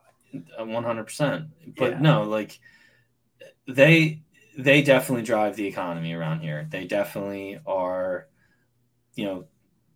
[0.59, 1.45] Uh, one hundred percent.
[1.77, 1.99] But yeah.
[1.99, 2.59] no, like
[3.67, 4.21] they
[4.57, 6.67] they definitely drive the economy around here.
[6.69, 8.27] They definitely are,
[9.15, 9.45] you know,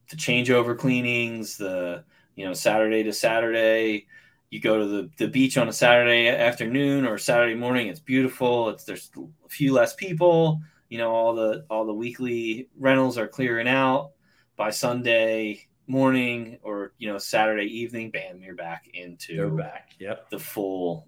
[0.09, 2.03] the changeover cleanings, the
[2.35, 4.07] you know Saturday to Saturday.
[4.53, 7.87] You go to the, the beach on a Saturday afternoon or Saturday morning.
[7.87, 8.69] It's beautiful.
[8.69, 10.61] It's there's a few less people.
[10.89, 14.11] You know, all the all the weekly rentals are clearing out
[14.55, 18.11] by Sunday morning or you know Saturday evening.
[18.11, 19.93] Bam, you're back into you're back.
[19.97, 21.07] Yep, the full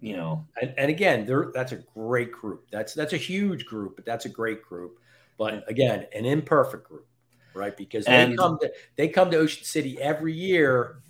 [0.00, 0.46] you know.
[0.62, 2.68] And, and again, there that's a great group.
[2.70, 5.00] That's that's a huge group, but that's a great group.
[5.38, 7.08] But again, an imperfect group,
[7.52, 7.76] right?
[7.76, 11.00] Because they and, come to they come to Ocean City every year,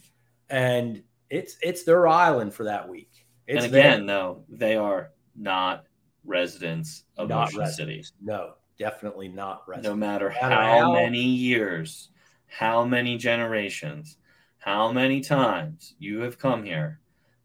[0.49, 3.27] and it's it's their island for that week.
[3.47, 5.85] It's and again, no, they are not
[6.25, 8.09] residents of not Ocean residents.
[8.09, 8.19] City.
[8.23, 9.89] No, definitely not residents.
[9.89, 12.09] No matter, no matter how, how many years,
[12.47, 14.19] how many generations,
[14.59, 17.01] how many times you have come here,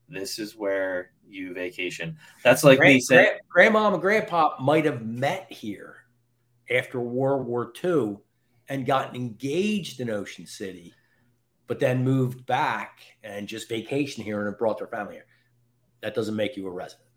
[0.10, 2.17] this is where you vacation.
[2.44, 5.98] That's like Grand, me saying Grand, grandma and grandpa might have met here
[6.70, 8.17] after World War II
[8.70, 10.94] and gotten engaged in Ocean City,
[11.71, 15.25] but then moved back and just vacation here and brought their family here.
[16.01, 17.07] That doesn't make you a resident.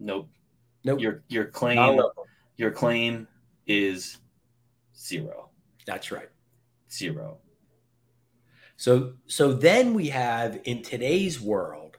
[0.00, 0.28] Nope.
[0.82, 0.98] Nope.
[0.98, 2.02] Your your claim
[2.56, 3.28] your claim
[3.68, 4.18] is
[4.98, 5.50] zero.
[5.86, 6.30] That's right.
[6.90, 7.38] Zero.
[8.76, 11.98] So so then we have in today's world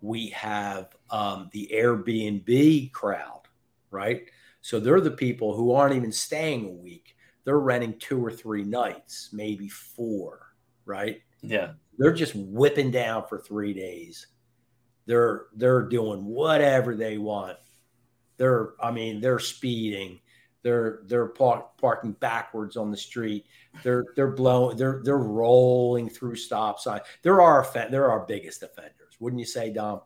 [0.00, 3.42] we have um, the Airbnb crowd,
[3.90, 4.22] right?
[4.62, 7.14] So they're the people who aren't even staying a week.
[7.44, 10.54] They're renting two or three nights, maybe four,
[10.86, 11.20] right?
[11.44, 11.72] Yeah.
[11.98, 14.26] They're just whipping down for three days.
[15.06, 17.58] They're they're doing whatever they want.
[18.36, 20.20] They're I mean they're speeding.
[20.62, 23.44] They're they're park, parking backwards on the street.
[23.82, 24.76] They're they're blowing.
[24.76, 27.02] They're they're rolling through stop signs.
[27.22, 30.00] There are there are our biggest offenders wouldn't you say, Dom?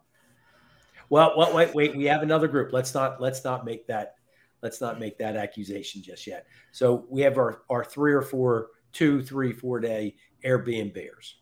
[1.10, 1.96] Well, well, wait, wait.
[1.96, 2.72] We have another group.
[2.72, 4.16] Let's not let's not make that
[4.62, 6.46] let's not make that accusation just yet.
[6.70, 11.34] So we have our our three or four, two, three, four day Airbnbers.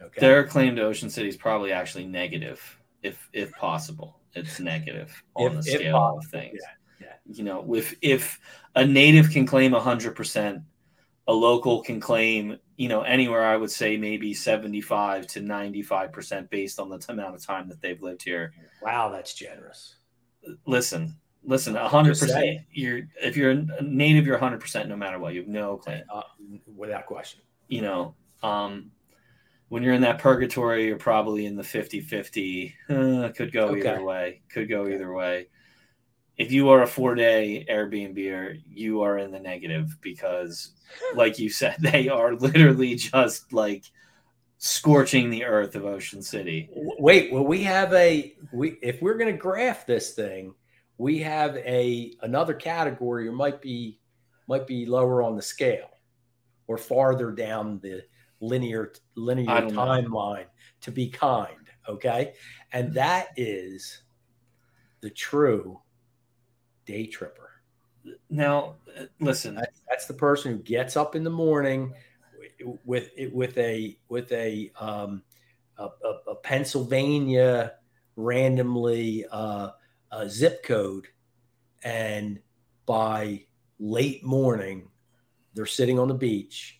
[0.00, 0.20] Okay.
[0.20, 2.60] Their claim to Ocean City is probably actually negative,
[3.02, 4.20] if if possible.
[4.34, 6.60] It's negative on if, the scale of things.
[7.00, 7.34] Yeah, yeah.
[7.36, 8.40] You know, if if
[8.76, 10.62] a native can claim hundred percent
[11.28, 16.80] a local can claim, you know, anywhere I would say maybe 75 to 95% based
[16.80, 18.52] on the amount of time that they've lived here.
[18.82, 19.96] Wow, that's generous.
[20.66, 22.60] Listen, Listen, hundred percent.
[22.70, 25.32] You're if you're a native, you're hundred percent no matter what.
[25.32, 26.02] You have no claim.
[26.12, 26.22] uh,
[26.76, 27.40] without question.
[27.68, 28.90] You know, um,
[29.68, 32.74] when you're in that purgatory, you're probably in the 50-50.
[32.88, 33.78] Uh, could go Okay.
[33.80, 34.42] either way.
[34.48, 34.94] Could go Okay.
[34.94, 35.48] either way.
[36.36, 40.72] If you are a four day Airbnb, you are in the negative because,
[41.14, 43.84] like you said, they are literally just like
[44.58, 46.68] scorching the earth of Ocean City.
[46.74, 50.54] Wait, well, we have a we if we're going to graph this thing,
[50.98, 54.00] we have a another category or might be
[54.48, 55.90] might be lower on the scale
[56.66, 58.02] or farther down the
[58.40, 59.80] linear linear don't know.
[59.80, 60.46] timeline
[60.80, 62.34] to be kind, okay?
[62.72, 64.02] And that is
[65.00, 65.80] the true
[66.86, 67.50] day tripper.
[68.28, 68.76] Now,
[69.20, 71.92] listen, That- That's the person who gets up in the morning
[72.84, 75.22] with with a with a um,
[75.78, 75.88] a,
[76.28, 77.74] a, Pennsylvania
[78.16, 79.70] randomly uh,
[80.10, 81.06] uh, zip code,
[81.82, 82.38] and
[82.86, 83.44] by
[83.78, 84.88] late morning,
[85.54, 86.79] they're sitting on the beach,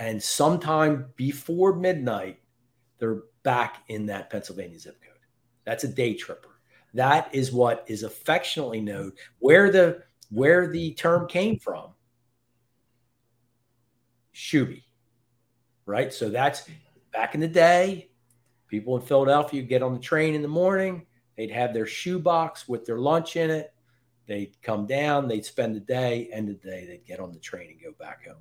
[0.00, 2.40] and sometime before midnight,
[2.98, 5.12] they're back in that Pennsylvania zip code.
[5.66, 6.48] That's a day tripper.
[6.94, 11.90] That is what is affectionately known where the where the term came from.
[14.34, 14.84] Shoobie,
[15.84, 16.12] right?
[16.12, 16.66] So that's
[17.12, 18.08] back in the day.
[18.68, 21.04] People in Philadelphia get on the train in the morning.
[21.36, 23.74] They'd have their shoebox with their lunch in it.
[24.26, 25.28] They'd come down.
[25.28, 26.30] They'd spend the day.
[26.32, 28.36] End of the day, they'd get on the train and go back home.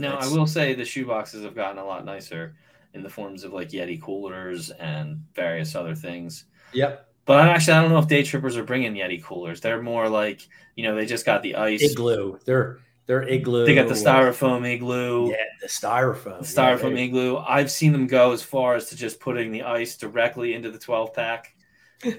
[0.00, 2.54] Now, I will say the shoe boxes have gotten a lot nicer
[2.94, 6.44] in the forms of like Yeti coolers and various other things.
[6.72, 7.06] Yep.
[7.26, 9.60] But actually, I don't know if day trippers are bringing Yeti coolers.
[9.60, 10.40] They're more like,
[10.74, 11.82] you know, they just got the ice.
[11.82, 12.38] Igloo.
[12.44, 13.66] They're they're igloo.
[13.66, 16.38] They got the styrofoam igloo, Yeah, the styrofoam.
[16.40, 17.36] the styrofoam Yeah, igloo.
[17.38, 20.78] I've seen them go as far as to just putting the ice directly into the
[20.78, 21.52] 12 pack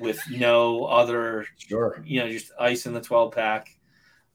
[0.01, 2.03] with no other, Sure.
[2.05, 3.69] you know, just ice in the 12 pack.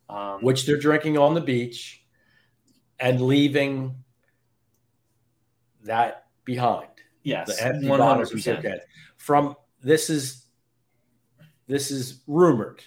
[0.09, 2.06] Um, Which they're drinking on the beach
[2.99, 3.95] and leaving
[5.85, 6.89] that behind.
[7.23, 8.81] yes, bottles and 100%.
[9.17, 10.47] From this is
[11.67, 12.83] this is rumored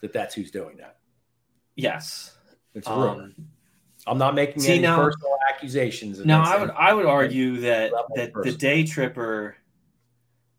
[0.00, 0.98] that that's who's doing that.
[1.76, 2.36] Yes.
[2.74, 2.86] It's.
[2.86, 3.34] Um,
[4.06, 6.24] I'm not making see, any now- personal accusations.
[6.24, 6.70] Now, I would.
[6.70, 9.56] I would argue that that the day tripper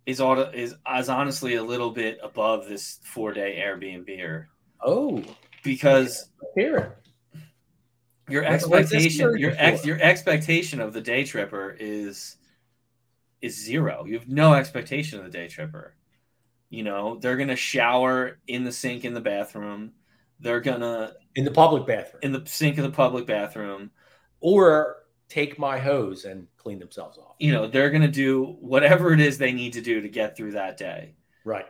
[0.06, 4.50] is auto, is is honestly a little bit above this four day Airbnb here.
[4.84, 5.24] Oh,
[5.64, 6.98] because hear it.
[8.32, 12.38] Your What- what's this expectation your ex, your expectation of the day tripper is
[13.42, 14.06] is zero.
[14.06, 15.96] You have no expectation of the day tripper.
[16.70, 19.94] You know they're gonna shower in the sink in the bathroom.
[20.40, 22.20] They're gonna In the public bathroom.
[22.24, 23.92] in the sink of the public bathroom.
[24.44, 24.98] or
[25.30, 27.36] take my hose and clean themselves off.
[27.40, 30.54] You know they're gonna do whatever it is they need to do to get through
[30.54, 31.14] that day.
[31.46, 31.68] Right.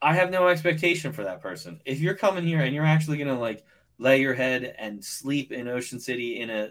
[0.00, 1.80] I have no expectation for that person.
[1.84, 3.64] If you're coming here and you're actually gonna like
[3.98, 6.70] lay your head and sleep in Ocean City in a,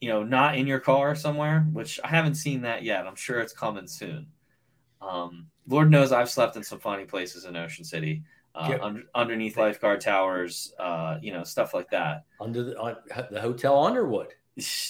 [0.00, 3.06] you know, not in your car somewhere, which I haven't seen that yet.
[3.06, 4.26] I'm sure it's coming soon.
[5.00, 8.22] Um, Lord knows I've slept in some funny places in Ocean City,
[8.54, 12.24] uh, under, underneath lifeguard towers, uh, you know, stuff like that.
[12.40, 12.96] Under the, on,
[13.30, 14.28] the Hotel Underwood,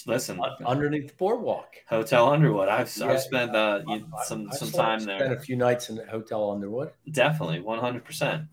[0.05, 1.75] Listen, un- underneath the boardwalk.
[1.87, 2.67] Hotel Underwood.
[2.67, 3.11] I've, Yeah.
[3.11, 5.33] I've spent uh, you- I- some I've some time Spent there.
[5.33, 6.91] a few nights in the Hotel Underwood.
[7.11, 8.43] Definitely, one hundred percent.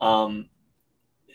[0.00, 0.48] Um,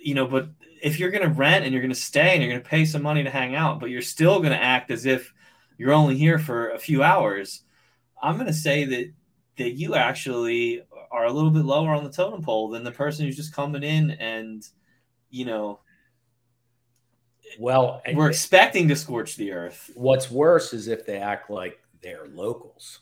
[0.01, 0.47] you know, but
[0.83, 2.83] if you're going to rent and you're going to stay and you're going to pay
[2.83, 5.33] some money to hang out, but you're still going to act as if
[5.77, 7.63] you're only here for a few hours,
[8.21, 9.11] I'm going to say that
[9.57, 13.25] that you actually are a little bit lower on the totem pole than the person
[13.25, 14.67] who's just coming in and
[15.29, 15.79] you know
[17.59, 19.89] Well, we're expecting to scorch the earth.
[19.95, 22.99] What's worse is if they act like they're locals.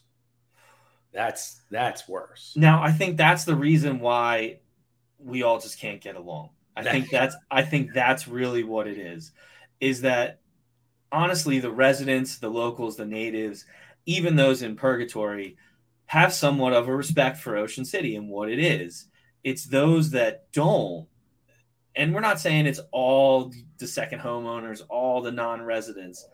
[1.14, 2.54] That's that's worse.
[2.56, 4.60] Now, I think that's the reason why
[5.18, 6.50] we all just can't get along.
[6.76, 9.32] I think that's I think that's really what it is.
[9.80, 10.40] Is that
[11.12, 13.66] honestly the residents, the locals, the natives,
[14.06, 15.58] even those in purgatory
[16.06, 19.08] have somewhat of a respect for Ocean City and what it is.
[19.44, 21.08] It's those that don't.
[21.96, 26.26] And we're not saying it's all the second homeowners, all the non-residents.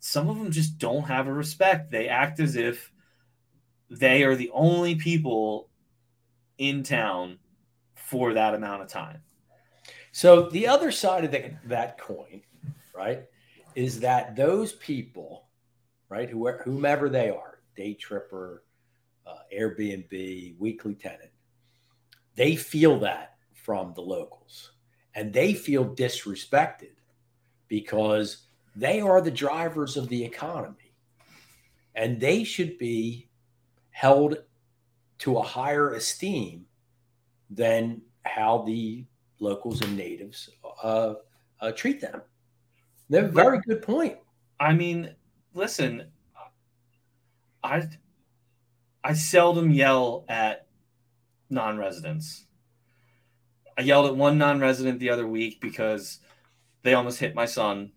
[0.00, 1.90] Some of them just don't have a respect.
[1.90, 2.92] They act as if
[3.90, 5.68] they are the only people
[6.58, 7.38] in town
[7.94, 9.22] for that amount of time.
[10.12, 12.42] So the other side of the, that coin,
[12.94, 13.24] right,
[13.74, 15.46] is that those people,
[16.08, 18.64] right, whoever, whomever they are, day tripper,
[19.26, 21.30] uh, Airbnb, weekly tenant,
[22.34, 24.72] they feel that from the locals,
[25.14, 26.94] and they feel disrespected
[27.68, 30.94] because they are the drivers of the economy,
[31.94, 33.28] and they should be
[33.90, 34.38] held
[35.18, 36.64] to a higher esteem
[37.50, 39.04] than how the
[39.40, 40.50] locals and natives
[40.82, 41.14] uh,
[41.60, 42.22] uh, treat them.
[43.08, 44.18] They're a very good point.
[44.60, 45.14] I mean,
[45.52, 46.10] listen,
[47.64, 47.82] I
[49.02, 50.66] I seldom yell at
[51.48, 52.46] non-residents.
[53.76, 56.20] I yelled at one non-resident the other week because
[56.82, 57.92] they almost hit my son.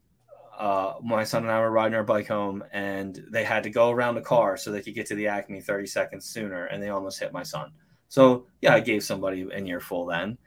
[0.57, 3.89] Uh, my son and I were riding our bike home, and they had to go
[3.89, 6.89] around the car so they could get to the Acme 30 seconds sooner, and they
[6.89, 7.71] almost hit my son.
[8.07, 10.37] So yeah, I gave somebody an earful then.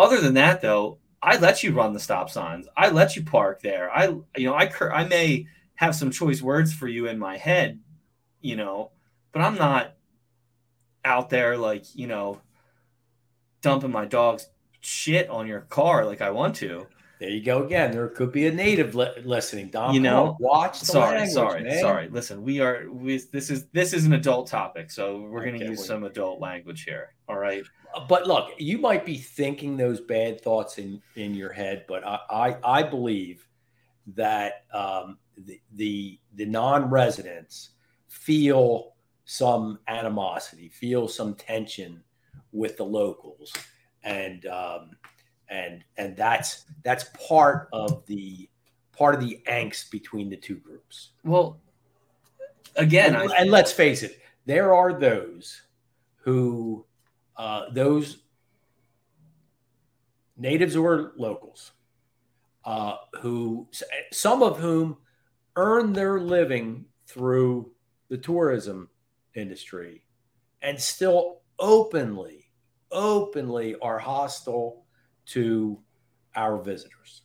[0.00, 2.66] Other than that, though, I let you run the stop signs.
[2.74, 3.94] I let you park there.
[3.94, 7.36] I you know I cur- I may have some choice words for you in my
[7.36, 7.78] head,
[8.40, 8.92] you know,
[9.30, 9.92] but I'm not
[11.04, 12.40] out there like you know
[13.60, 14.48] dumping my dog's
[14.80, 16.86] shit on your car like I want to.
[17.20, 17.92] There you go again.
[17.92, 19.68] There could be a native li- listening.
[19.68, 20.76] Dom, you know, watch.
[20.76, 21.80] sorry, language, sorry, man.
[21.80, 22.08] sorry.
[22.08, 22.90] Listen, we are.
[22.90, 26.40] We, this is this is an adult topic, so we're going to use some adult
[26.40, 27.12] language here.
[27.28, 27.62] All right.
[28.08, 32.20] But look, you might be thinking those bad thoughts in in your head, but I
[32.30, 33.46] I, I believe
[34.14, 37.70] that um, the the, the non-residents
[38.08, 38.94] feel
[39.26, 42.02] some animosity, feel some tension
[42.50, 43.52] with the locals,
[44.04, 44.92] and um,
[45.50, 48.48] and and that's that's part of the
[48.92, 51.10] part of the angst between the two groups.
[51.24, 51.58] Well,
[52.76, 55.62] again, and, I, and let's face it, there are those
[56.16, 56.84] who,
[57.36, 58.18] uh, those
[60.36, 61.72] natives or locals,
[62.64, 63.66] uh, who
[64.12, 64.96] some of whom
[65.56, 67.70] earn their living through
[68.08, 68.88] the tourism
[69.34, 70.04] industry,
[70.62, 72.50] and still openly,
[72.92, 74.79] openly are hostile
[75.30, 75.78] to
[76.36, 77.22] our visitors.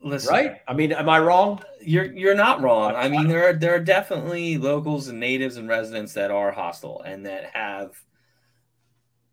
[0.00, 0.56] listen, Right?
[0.66, 1.62] I mean, am I wrong?
[1.80, 2.94] You're you're not wrong.
[2.96, 7.02] I mean, there are there are definitely locals and natives and residents that are hostile
[7.02, 7.92] and that have,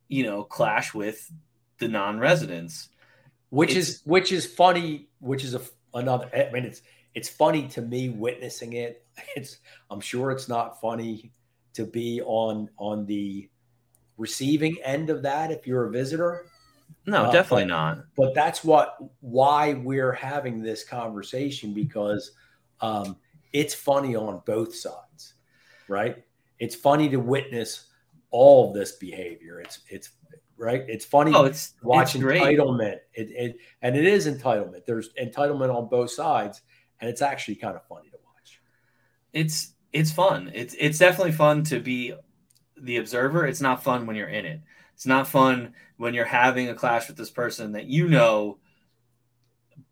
[0.08, 1.32] you know, clash with
[1.80, 2.90] the non-residents.
[3.50, 5.62] which It's- is which is funny which is a
[5.96, 6.82] another i mean it's
[7.16, 9.04] it's funny to me witnessing it
[9.36, 9.58] it's
[9.90, 11.32] i'm sure it's not funny
[11.74, 13.50] to be on on the
[14.20, 16.46] receiving end of that if you're a visitor
[17.08, 17.98] No, Uh, definitely but- not.
[18.16, 22.32] but that's what why we're having this conversation because
[22.82, 23.18] um,
[23.54, 25.34] it's funny on both sides
[25.88, 26.24] right
[26.60, 27.88] it's funny to witness
[28.32, 30.10] all of this behavior it's it's
[30.58, 32.98] right it's funny Oh, it's watch it's entitlement.
[33.14, 34.86] It, it and it is entitlement.
[34.86, 36.62] There's entitlement on both sides,
[37.00, 38.62] and it's actually kind of funny to watch.
[39.34, 40.52] It's it's fun.
[40.54, 42.14] It's it's definitely fun to be
[42.82, 43.46] the observer.
[43.46, 44.62] It's not fun when you're in it.
[44.94, 48.58] It's not fun when you're having a clash with this person that you know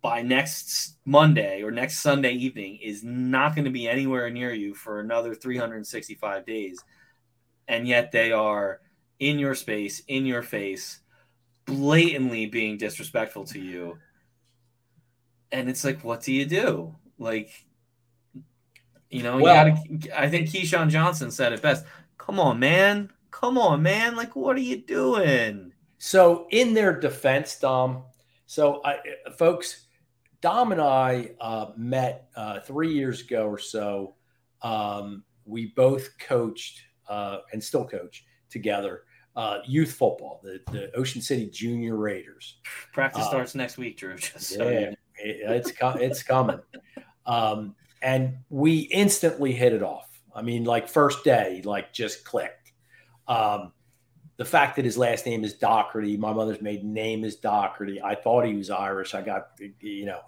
[0.02, 4.74] by next Monday or next Sunday evening is not going to be anywhere near you
[4.74, 6.84] for another 365 days.
[7.68, 8.82] And yet they are
[9.20, 11.00] in your space, in your face,
[11.66, 13.98] blatantly being disrespectful to you.
[15.52, 16.96] And it's like, what do you do?
[17.18, 17.50] Like,
[19.10, 21.86] you know, Well- you gotta, I think Keyshawn Johnson said it best.
[22.28, 23.10] Come on, man.
[23.32, 24.18] Come on, man.
[24.18, 25.72] Like, what are you doing?
[25.98, 28.04] So, in their defense, Dom.
[28.48, 28.98] So, I,
[29.38, 29.86] folks,
[30.42, 34.16] Dom and I uh, met uh, three years ago or so.
[34.62, 39.04] Um, we both coached uh, and still coach together
[39.38, 42.58] uh, youth football, the, the Ocean City Junior Raiders.
[42.92, 44.18] Practice Uh, starts next week, Drew.
[44.18, 44.96] Just so you Yeah, know.
[45.24, 46.60] it- it's co- it's coming.
[47.26, 50.07] Um, and we instantly hit it off.
[50.38, 52.72] I mean, like first day, like just clicked.
[53.28, 53.74] Um,
[54.38, 58.00] the fact that his last name is Doherty, my mother's maiden name is Doherty.
[58.04, 59.16] I thought he was Irish.
[59.16, 59.48] I got,
[59.82, 60.20] you know,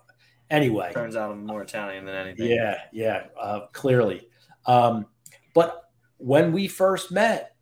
[0.50, 0.92] anyway.
[0.94, 2.50] Turns out I'm more Italian than anything.
[2.50, 4.28] Yeah, yeah, uh, clearly.
[4.66, 5.06] Um,
[5.54, 7.56] but when we first met,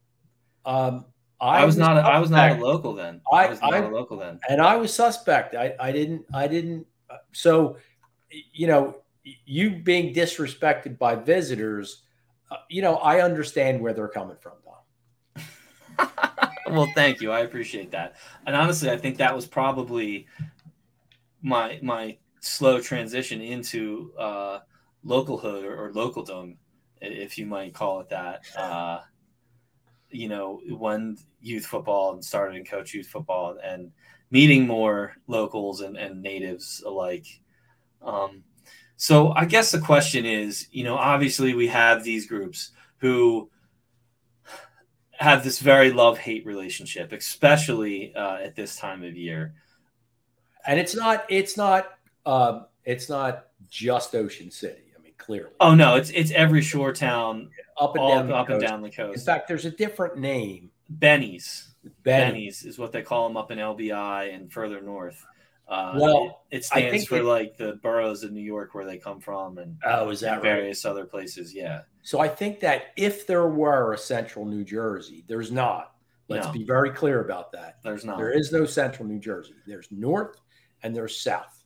[0.65, 1.05] um,
[1.41, 1.97] I, I was not.
[1.97, 3.21] A, I was not a local then.
[3.31, 4.39] I- I was not I- a local then.
[4.49, 5.53] and I was suspect.
[5.53, 6.87] I, I didn't, I didn't.
[7.33, 7.75] So,
[8.53, 8.95] you know,
[9.45, 12.03] you being disrespected by visitors,
[12.69, 16.07] you know, I understand where they're coming from, Dom.
[16.71, 17.31] well, thank you.
[17.31, 18.15] I appreciate that.
[18.45, 20.27] And honestly, I think that was probably
[21.41, 24.59] my my slow transition into uh,
[25.05, 26.55] localhood or, or localdom,
[27.01, 28.41] if you might call it that.
[28.55, 29.01] Uh,
[30.09, 33.91] you know, when youth football and started and coach youth football and
[34.31, 37.25] meeting more locals and, and natives alike.
[38.01, 38.43] Um,
[38.97, 43.49] so I guess the question is, you know, obviously we have these groups who
[45.11, 49.53] have this very love hate relationship, especially uh, at this time of year.
[50.65, 54.91] And it's not, it's not, um, it's not just Ocean City.
[54.97, 58.35] I mean, clearly, Oh no, it's it's every shore town up and all down, the
[58.35, 58.67] up and coast.
[58.67, 59.19] down the coast.
[59.19, 61.67] In fact, there's a different name Bennies.
[62.03, 62.47] Benny.
[62.47, 65.23] Bennies is what they call them up in LBI and further north.
[65.67, 69.19] Uh, Well, it, stands for it- like the boroughs of New York where they come
[69.19, 70.41] from and Oh, is that right?
[70.41, 71.53] various other places.
[71.53, 71.81] Yeah.
[72.03, 75.93] So I think that if there were a central New Jersey, there's not.
[76.29, 76.53] Let's No.
[76.53, 77.79] be very clear about that.
[77.83, 78.17] There's not.
[78.17, 79.55] There is no central New Jersey.
[79.65, 80.39] There's north
[80.83, 81.63] and there's south.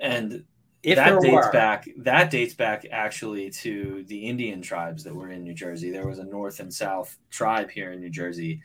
[0.00, 0.44] And
[0.82, 5.14] If that there dates were, back that dates back actually to the Indian tribes that
[5.14, 5.90] were in New Jersey.
[5.90, 8.62] There was a north and south tribe here in New Jersey,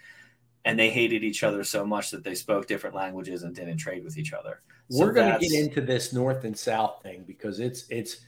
[0.66, 4.03] and they hated each other so much that they spoke different languages and didn't trade
[4.03, 4.61] with each other.
[4.89, 8.22] So we're going to get into this north and south thing because it's it's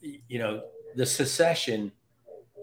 [0.00, 0.62] you know
[0.96, 1.92] the secession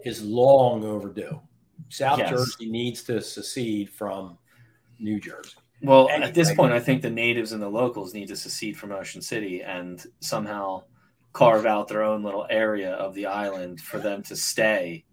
[0.04, 1.40] is long overdue.
[1.88, 2.30] South Yes.
[2.30, 4.38] Jersey needs to secede from
[4.98, 5.56] New Jersey.
[5.82, 8.92] Well, at this point, I think the natives and the locals need to secede from
[8.92, 10.84] Ocean City and somehow
[11.32, 15.04] carve out their own little area of the island for them to stay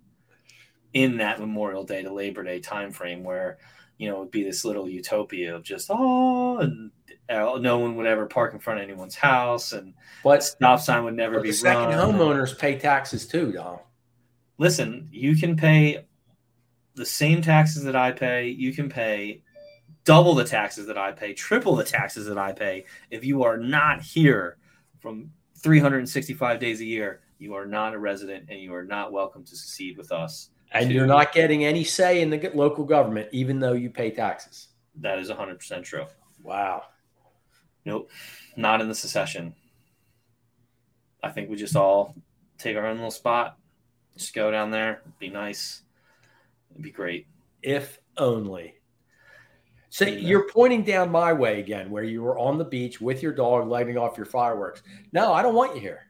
[0.94, 3.58] in that Memorial Day to Labor Day timeframe, where
[4.04, 6.92] you know it would be this little utopia of just oh, and
[7.30, 9.94] uh, no one would ever park in front of anyone's house, and
[10.26, 12.14] But, stop sign would never be the second run.
[12.14, 13.80] homeowners pay taxes too, Dom.
[14.58, 16.06] listen, you can pay
[16.96, 18.50] the same taxes that I pay.
[18.50, 19.42] You can pay
[20.04, 22.84] double the taxes that I pay, triple the taxes that I pay.
[23.10, 24.58] If you are not here
[25.00, 29.46] from 365 days a year, you are not a resident and you are not welcome
[29.46, 30.50] to secede with us.
[30.74, 34.12] And to- you're not getting any say in the local government, even though you pay
[34.12, 34.70] taxes.
[35.02, 36.06] That is 100% true.
[36.42, 36.84] Wow.
[37.86, 38.10] Nope,
[38.56, 39.54] not in the secession.
[41.22, 42.16] I think we just all
[42.58, 43.58] take our own little spot,
[44.18, 45.82] just go down there, be nice,
[46.72, 47.28] it'd be great.
[47.62, 48.76] If only.
[49.90, 50.18] So Yeah.
[50.18, 53.68] you're pointing down my way again, where you were on the beach with your dog
[53.68, 54.82] lighting off your fireworks.
[55.12, 56.08] No, I don't want you here.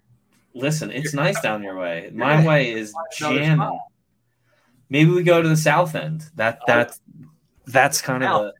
[0.53, 2.11] Listen, it's nice down your way.
[2.13, 3.73] My way is spot.
[4.89, 6.25] Maybe we go to the south end.
[6.35, 6.65] That Oh.
[6.67, 6.97] that
[7.65, 8.53] that's kind of the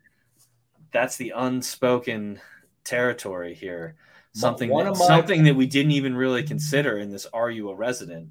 [0.92, 2.40] that's the unspoken
[2.84, 3.96] territory here.
[4.34, 7.76] Something that, my- something that we didn't even really consider in this "Are you a
[7.76, 8.30] resident?"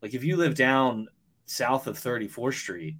[0.00, 1.08] Like if you live down
[1.46, 2.96] south of 34th Street,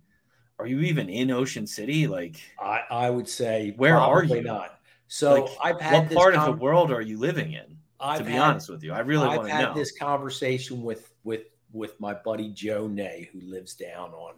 [0.58, 2.06] are you even in Ocean City?
[2.06, 4.44] Like I, I would say Where are probably you?
[4.44, 4.78] not.
[5.08, 7.76] So Like, I've had what part of the world are you living in?
[8.00, 9.74] I've to be had- honest with you, I really I've want to had know.
[9.74, 14.34] this conversation with with with my buddy Joe Nay, who lives down on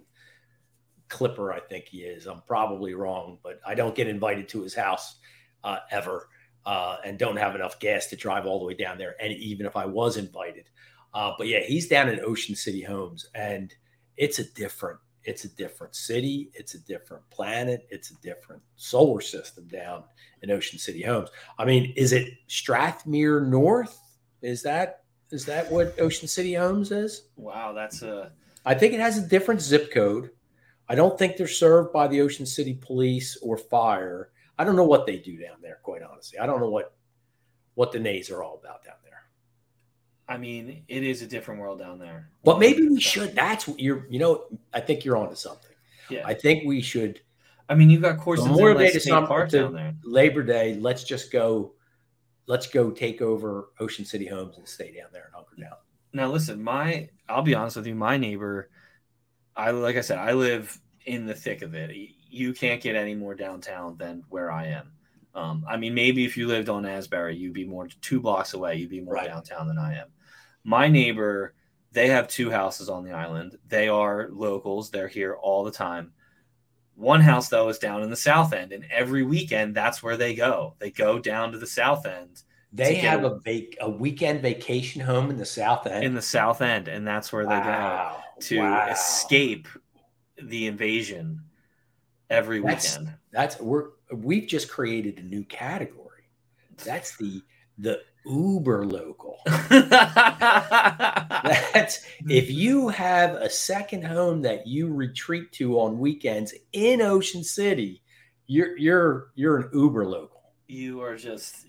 [1.09, 2.27] Clipper, I think he is.
[2.27, 5.17] I'm probably wrong, but I don't get invited to his house
[5.63, 6.29] uh, ever,
[6.67, 9.15] uh, and don't have enough gas to drive all the way down there.
[9.21, 10.69] And even if I was invited,
[11.13, 13.73] uh, but yeah, he's down in Ocean City Homes, and
[14.17, 14.99] it's a different.
[15.23, 16.51] It's a different city.
[16.53, 17.87] It's a different planet.
[17.89, 20.05] It's a different solar system down
[20.43, 21.31] in Ocean City Homes.
[21.59, 23.99] I mean, is it Strathmere North?
[24.43, 27.29] Is that is that what Ocean City Homes is?
[27.37, 28.33] wow, that's a
[28.65, 30.31] I think it has a different zip code.
[30.89, 34.31] I don't think they're served by the Ocean City Police or fire.
[34.59, 36.39] I don't know what they do down there, quite honestly.
[36.39, 36.95] I don't know what
[37.75, 39.25] what the nays are all about down there.
[40.29, 42.31] I mean, it is a different world down there.
[42.45, 43.35] But maybe we should.
[43.35, 44.07] That's what you're.
[44.09, 45.73] You know, I think you're onto something.
[46.09, 46.27] Yeah.
[46.27, 47.21] I think we should
[47.69, 49.95] I mean, you've got Corson's Memorial Day to State Park down there.
[50.05, 50.75] Labor Day.
[50.75, 51.73] Let's just go.
[52.47, 55.79] Let's go take over Ocean City Homes and stay down there and hunker down.
[56.13, 58.71] Now, listen, my I'll be honest with you, my neighbor,
[59.57, 61.95] I like I said, I live in the thick of it.
[62.31, 64.93] You can't get any more downtown than where I am.
[65.35, 68.77] Um, I mean, maybe if you lived on Asbury, you'd be more two blocks away.
[68.77, 69.27] You'd be more Right.
[69.29, 70.09] downtown than I am.
[70.63, 71.55] My neighbor,
[71.93, 73.59] they have two houses on the island.
[73.69, 74.91] They are locals.
[74.91, 76.13] They're here all the time.
[76.97, 80.35] One house though is down in the south end, and every weekend that's where they
[80.35, 80.75] go.
[80.79, 82.43] They go down to the south end
[82.73, 86.05] They have a- a vac- a weekend vacation home in the South End.
[86.05, 88.17] in the south end, and that's where they go.
[88.41, 88.89] to Wow.
[88.91, 89.69] escape
[90.43, 91.41] the invasion
[92.31, 93.17] every That's- weekend.
[93.31, 96.25] That's we're we've just created a new category.
[96.85, 97.43] That's the
[97.79, 99.39] the uber local.
[101.75, 102.31] That's hmm.
[102.31, 108.03] if you have a second home that you retreat to on weekends in Ocean City,
[108.47, 110.43] you're you're you're an uber local.
[110.69, 111.67] you are just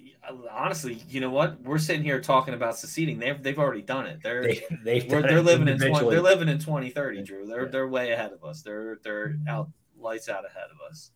[0.52, 1.62] honestly, you know what?
[1.62, 3.20] We're sitting here talking about seceding.
[3.20, 4.20] They've they've already done it.
[4.24, 4.44] They're
[4.84, 7.46] They done they're living in 20, they're living in 2030, Drew.
[7.46, 7.70] They're Yeah.
[7.70, 8.62] they're way ahead of us.
[8.62, 11.12] They're they're out lights out ahead of us.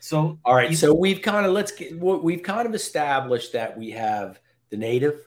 [0.00, 3.52] So All right, you- so we've kind of let's get what we've kind of established
[3.52, 4.40] that we have
[4.70, 5.20] the native,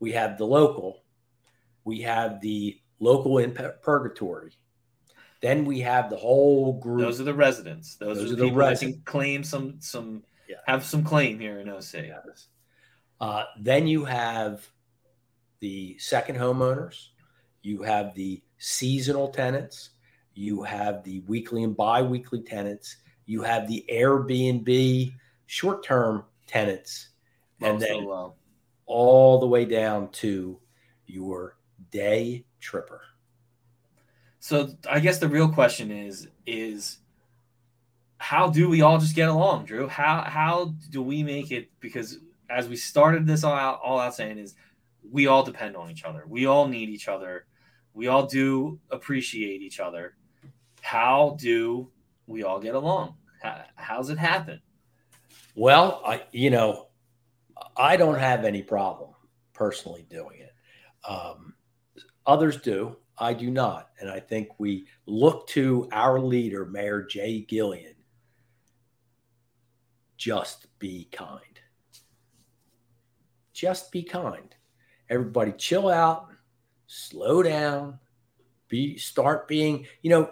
[0.00, 1.02] we have the local,
[1.84, 4.52] we have the local in purgatory,
[5.40, 7.00] then we have the whole group.
[7.00, 7.96] those are the residents.
[7.96, 8.96] Those, Those are the people that residents.
[8.98, 10.56] can claim some some Yeah.
[10.66, 12.06] have some claim here in OC.
[12.06, 12.48] Yes.
[13.20, 14.68] Uh, then you have
[15.60, 17.08] the second homeowners,
[17.62, 19.90] you have the seasonal tenants,
[20.34, 25.14] you have the weekly and bi-weekly tenants, you have the Airbnb
[25.46, 27.10] short-term tenants,
[27.60, 28.28] and then uh,
[28.86, 30.58] all the way down to
[31.06, 31.56] your
[31.90, 33.02] day tripper.
[34.40, 36.98] So I guess the real question is is
[38.18, 39.88] how do we all just get along, Drew?
[39.88, 42.18] How how do we make it because
[42.50, 44.54] as we started this all out all out saying is
[45.10, 46.24] we all depend on each other.
[46.26, 47.46] We all need each other.
[47.92, 50.16] We all do appreciate each other.
[50.80, 51.90] How do
[52.26, 53.14] we all get along?
[53.42, 54.60] How, how's it happen?
[55.54, 56.88] Well, I you know,
[57.76, 59.10] I don't have any problem
[59.52, 60.52] personally doing it.
[61.08, 61.54] Um,
[62.26, 62.96] others do.
[63.16, 67.94] I do not, and I think we look to our leader, Mayor Jay Gillian.
[70.16, 71.60] Just be kind.
[73.52, 74.52] Just be kind.
[75.08, 76.28] Everybody, chill out,
[76.88, 78.00] slow down,
[78.68, 79.86] be start being.
[80.02, 80.30] You know,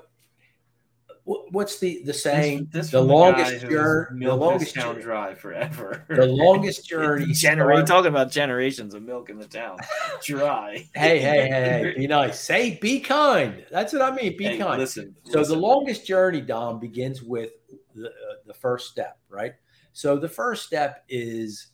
[1.25, 2.69] what's the the saying?
[2.73, 4.27] This- this the longest journey.
[4.27, 5.03] The longest town journey.
[5.05, 6.05] dry forever.
[6.09, 7.33] The longest journey.
[7.35, 9.79] Start- talking about generations of milk in the town.
[10.25, 10.89] Dry.
[10.95, 12.41] Hey, hey, hey, hey, be nice.
[12.41, 13.65] Say, be kind.
[13.71, 14.37] That's what I mean.
[14.37, 14.81] Be Hey, kind.
[14.81, 15.15] Listen.
[15.25, 15.55] so listen.
[15.55, 17.51] the longest journey, Dom, begins with
[17.95, 18.13] the, uh,
[18.47, 19.55] the first step, right?
[19.93, 21.69] So the first step is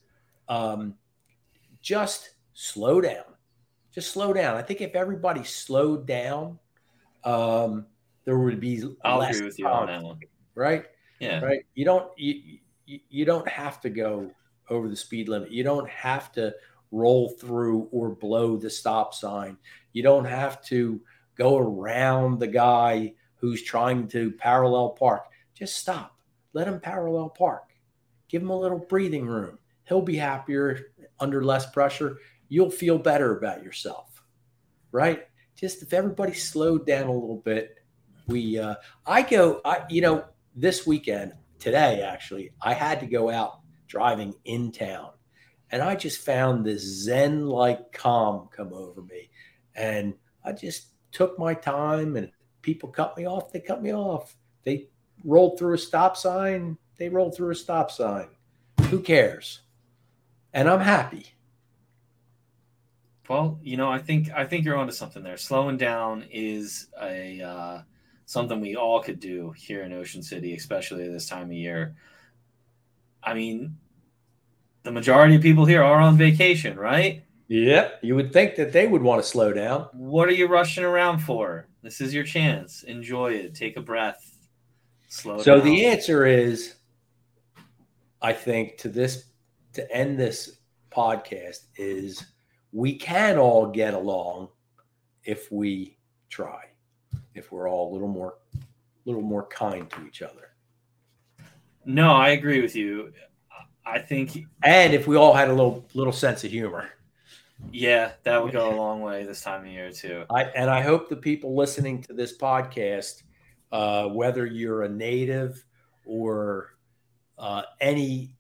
[0.49, 0.95] um,
[1.81, 3.25] just slow down.
[3.93, 4.57] Just slow down.
[4.57, 6.59] I think if everybody slowed down,
[7.25, 7.87] um,
[8.29, 10.21] there would be I'll less agree with you on that one.
[10.55, 10.85] right?
[11.19, 11.41] Yeah.
[11.41, 11.65] right?
[11.75, 14.31] You don't you you don't have to go
[14.69, 15.51] over the speed limit.
[15.51, 16.55] You don't have to
[16.91, 19.57] roll through or blow the stop sign.
[19.95, 21.01] You don't have to
[21.39, 25.25] go around the guy who's trying to parallel park.
[25.55, 26.15] Just stop.
[26.53, 27.71] Let him parallel park.
[28.29, 29.59] Give him a little breathing room.
[29.85, 32.19] He'll be happier under less pressure.
[32.51, 34.23] You'll feel better about yourself.
[34.93, 35.27] Right?
[35.57, 37.78] Just if everybody slowed down a little bit,
[38.29, 38.77] we uh
[39.07, 40.25] I go I you know
[40.59, 45.11] this weekend, today actually, I had to go out driving in town.
[45.71, 49.31] And I just found this Zen like calm come over me.
[49.75, 50.15] And
[50.45, 52.31] I just took my time and
[52.63, 53.53] people cut me off.
[53.53, 54.35] They cut me off.
[54.65, 54.89] They
[55.25, 56.77] rolled through a stop sign.
[56.97, 58.29] They rolled through a stop sign.
[58.89, 59.61] Who cares?
[60.53, 61.27] And I'm happy.
[63.29, 65.37] Well, you know, I think I think you're onto something there.
[65.37, 67.83] Slowing down is a uh,
[68.29, 71.97] something we all could do here in Ocean City, especially this time of year.
[73.23, 73.75] I mean,
[74.83, 77.25] the majority of people here are on vacation, right?
[77.47, 78.01] Yep.
[78.03, 79.89] You would think that they would want to slow down.
[79.95, 81.69] What are you rushing around for?
[81.83, 82.83] This is your chance.
[82.83, 83.55] Enjoy it.
[83.55, 84.37] Take a breath.
[85.09, 85.65] Slow So down.
[85.65, 86.75] the answer is,
[88.21, 89.25] I think to this
[89.73, 90.59] to end this
[90.93, 92.23] podcast is
[92.73, 94.49] we can all get along
[95.25, 95.97] if we
[96.29, 96.65] try,
[97.39, 98.59] if we're all a little more, a
[99.07, 100.51] little more kind to each other,
[101.85, 103.13] No, I agree with you.
[103.87, 106.91] I think and if we all had a little little sense of humor.
[107.73, 110.25] yeah, that would go a long way this time of year too.
[110.31, 113.23] I and I hope the people listening to this podcast,
[113.73, 115.65] uh, whether you're a native
[116.05, 116.75] or
[117.39, 118.37] uh, any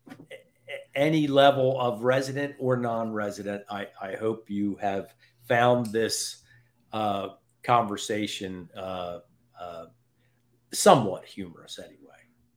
[0.94, 5.14] any level of resident or non-resident, I, I hope you have
[5.46, 6.42] found this
[6.92, 7.28] uh,
[7.68, 9.18] conversation uh,
[9.60, 9.84] uh,
[10.72, 12.16] somewhat humorous anyway.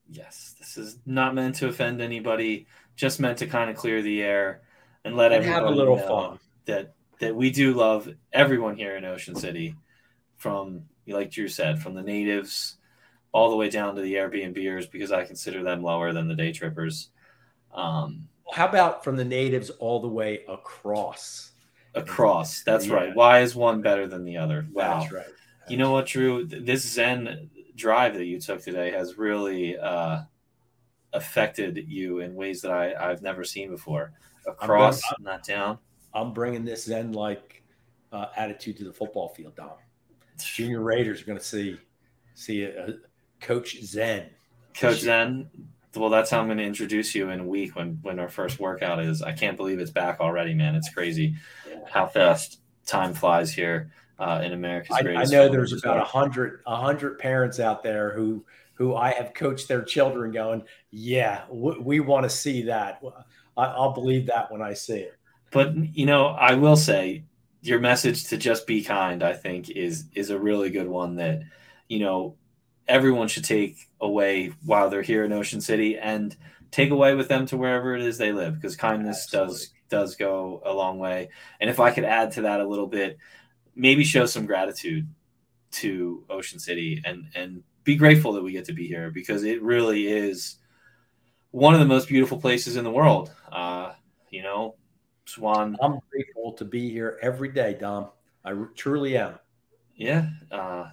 [0.09, 4.21] Yes, this is not meant to offend anybody, just meant to kind of clear the
[4.23, 4.61] air
[5.03, 6.39] and let And everybody have a little know fun.
[6.65, 9.75] that that we do love everyone here in Ocean City,
[10.37, 12.77] from like Drew said, from the natives
[13.33, 16.53] all the way down to the Airbnbers because I consider them lower than the day
[16.53, 17.09] trippers.
[17.73, 21.50] Um, How about from the natives all the way across?
[21.95, 22.93] Across, that's Yeah.
[22.95, 23.15] right.
[23.15, 24.67] Why is one better than the other?
[24.71, 24.99] Wow.
[24.99, 25.25] That's right.
[25.67, 26.45] You know what, Drew?
[26.45, 30.21] This Zen drive that you took today has really uh,
[31.13, 34.13] affected you in ways that I, I've never seen before.
[34.47, 35.77] Across, i'm not down.
[36.13, 37.63] I'm bringing this Zen like
[38.11, 39.71] uh, attitude to the football field, Dom.
[40.43, 41.77] Junior Raiders are going to see
[42.33, 42.93] see a, a
[43.39, 44.29] Coach Zen.
[44.73, 45.49] Coach Zen.
[45.95, 48.59] Well, that's how I'm going to introduce you in a week when when our first
[48.59, 49.21] workout is.
[49.21, 50.75] I can't believe it's back already, man.
[50.75, 51.35] It's crazy
[51.89, 56.61] how fast time flies here uh, in America's I, I know there's about a hundred
[56.67, 61.77] a hundred parents out there who who I have coached their children, going, "Yeah, we,
[61.79, 63.01] we want to see that.
[63.57, 65.17] I, I'll believe that when I see it."
[65.51, 67.23] But you know, I will say
[67.61, 71.41] your message to just be kind, I think, is is a really good one that,
[71.87, 72.35] you know,
[72.87, 76.35] everyone should take away while they're here in Ocean City and
[76.71, 80.61] take away with them to wherever it is they live because kindness does does go
[80.65, 81.29] a long way.
[81.59, 83.17] And if I could add to that a little bit,
[83.75, 85.07] maybe show some gratitude
[85.71, 89.61] to Ocean City and and be grateful that we get to be here because it
[89.61, 90.57] really is
[91.51, 93.33] one of the most beautiful places in the world.
[93.51, 93.93] Uh,
[94.29, 94.75] you know,
[95.25, 95.77] Swan.
[95.81, 98.09] I'm grateful to be here every day, Dom.
[98.43, 99.39] I truly am.
[99.95, 100.29] Yeah.
[100.51, 100.89] Uh,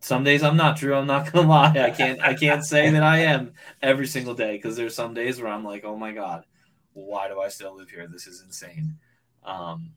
[0.00, 0.94] some days I'm not Drew.
[0.94, 1.70] I'm not gonna lie.
[1.70, 2.20] I can't.
[2.22, 5.64] I can't say that I am every single day because there's some days where I'm
[5.64, 6.44] like, oh my god,
[6.92, 8.06] why do I still live here?
[8.06, 8.98] This is insane.
[9.44, 9.92] Um,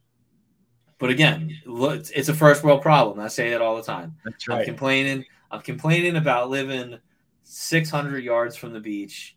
[0.97, 3.19] but again, look, it's a first world problem.
[3.19, 4.15] I say it all the time.
[4.23, 4.59] That's right.
[4.59, 5.25] I'm complaining.
[5.49, 6.99] I'm complaining about living
[7.43, 9.35] 600 yards from the beach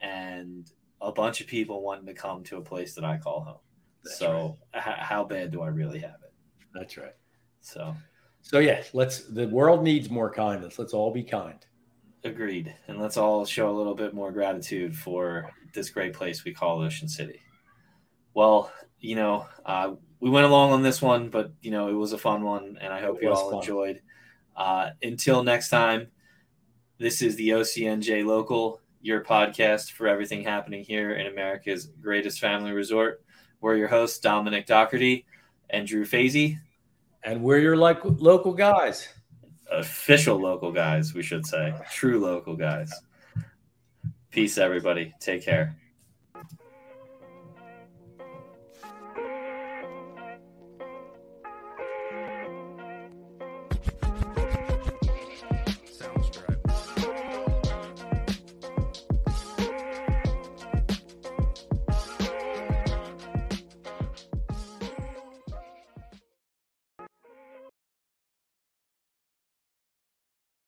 [0.00, 3.58] and a bunch of people wanting to come to a place that I call home.
[4.04, 4.86] That's so right.
[4.86, 6.32] h- how bad do I really have it?
[6.72, 7.16] That's right.
[7.60, 7.94] So,
[8.42, 9.24] so yeah, let's.
[9.24, 10.78] The world needs more kindness.
[10.78, 11.58] Let's all be kind.
[12.24, 16.52] Agreed, and let's all show a little bit more gratitude for this great place we
[16.52, 17.40] call Ocean City.
[18.34, 22.12] Well, you know, uh, we went along on this one, but you know, it was
[22.12, 23.60] a fun one, and I hope it you all fun.
[23.60, 24.00] enjoyed.
[24.56, 26.08] Uh, until next time,
[26.98, 32.72] this is the OCNJ Local, your podcast for everything happening here in America's greatest family
[32.72, 33.24] resort.
[33.60, 35.24] We're your hosts, Dominic Doherty
[35.70, 36.58] and Drew Fazy.
[37.22, 39.08] And we're your like local guys.
[39.70, 41.74] Official local guys, we should say.
[41.92, 42.92] True local guys.
[44.30, 45.12] Peace, everybody.
[45.20, 45.76] Take care.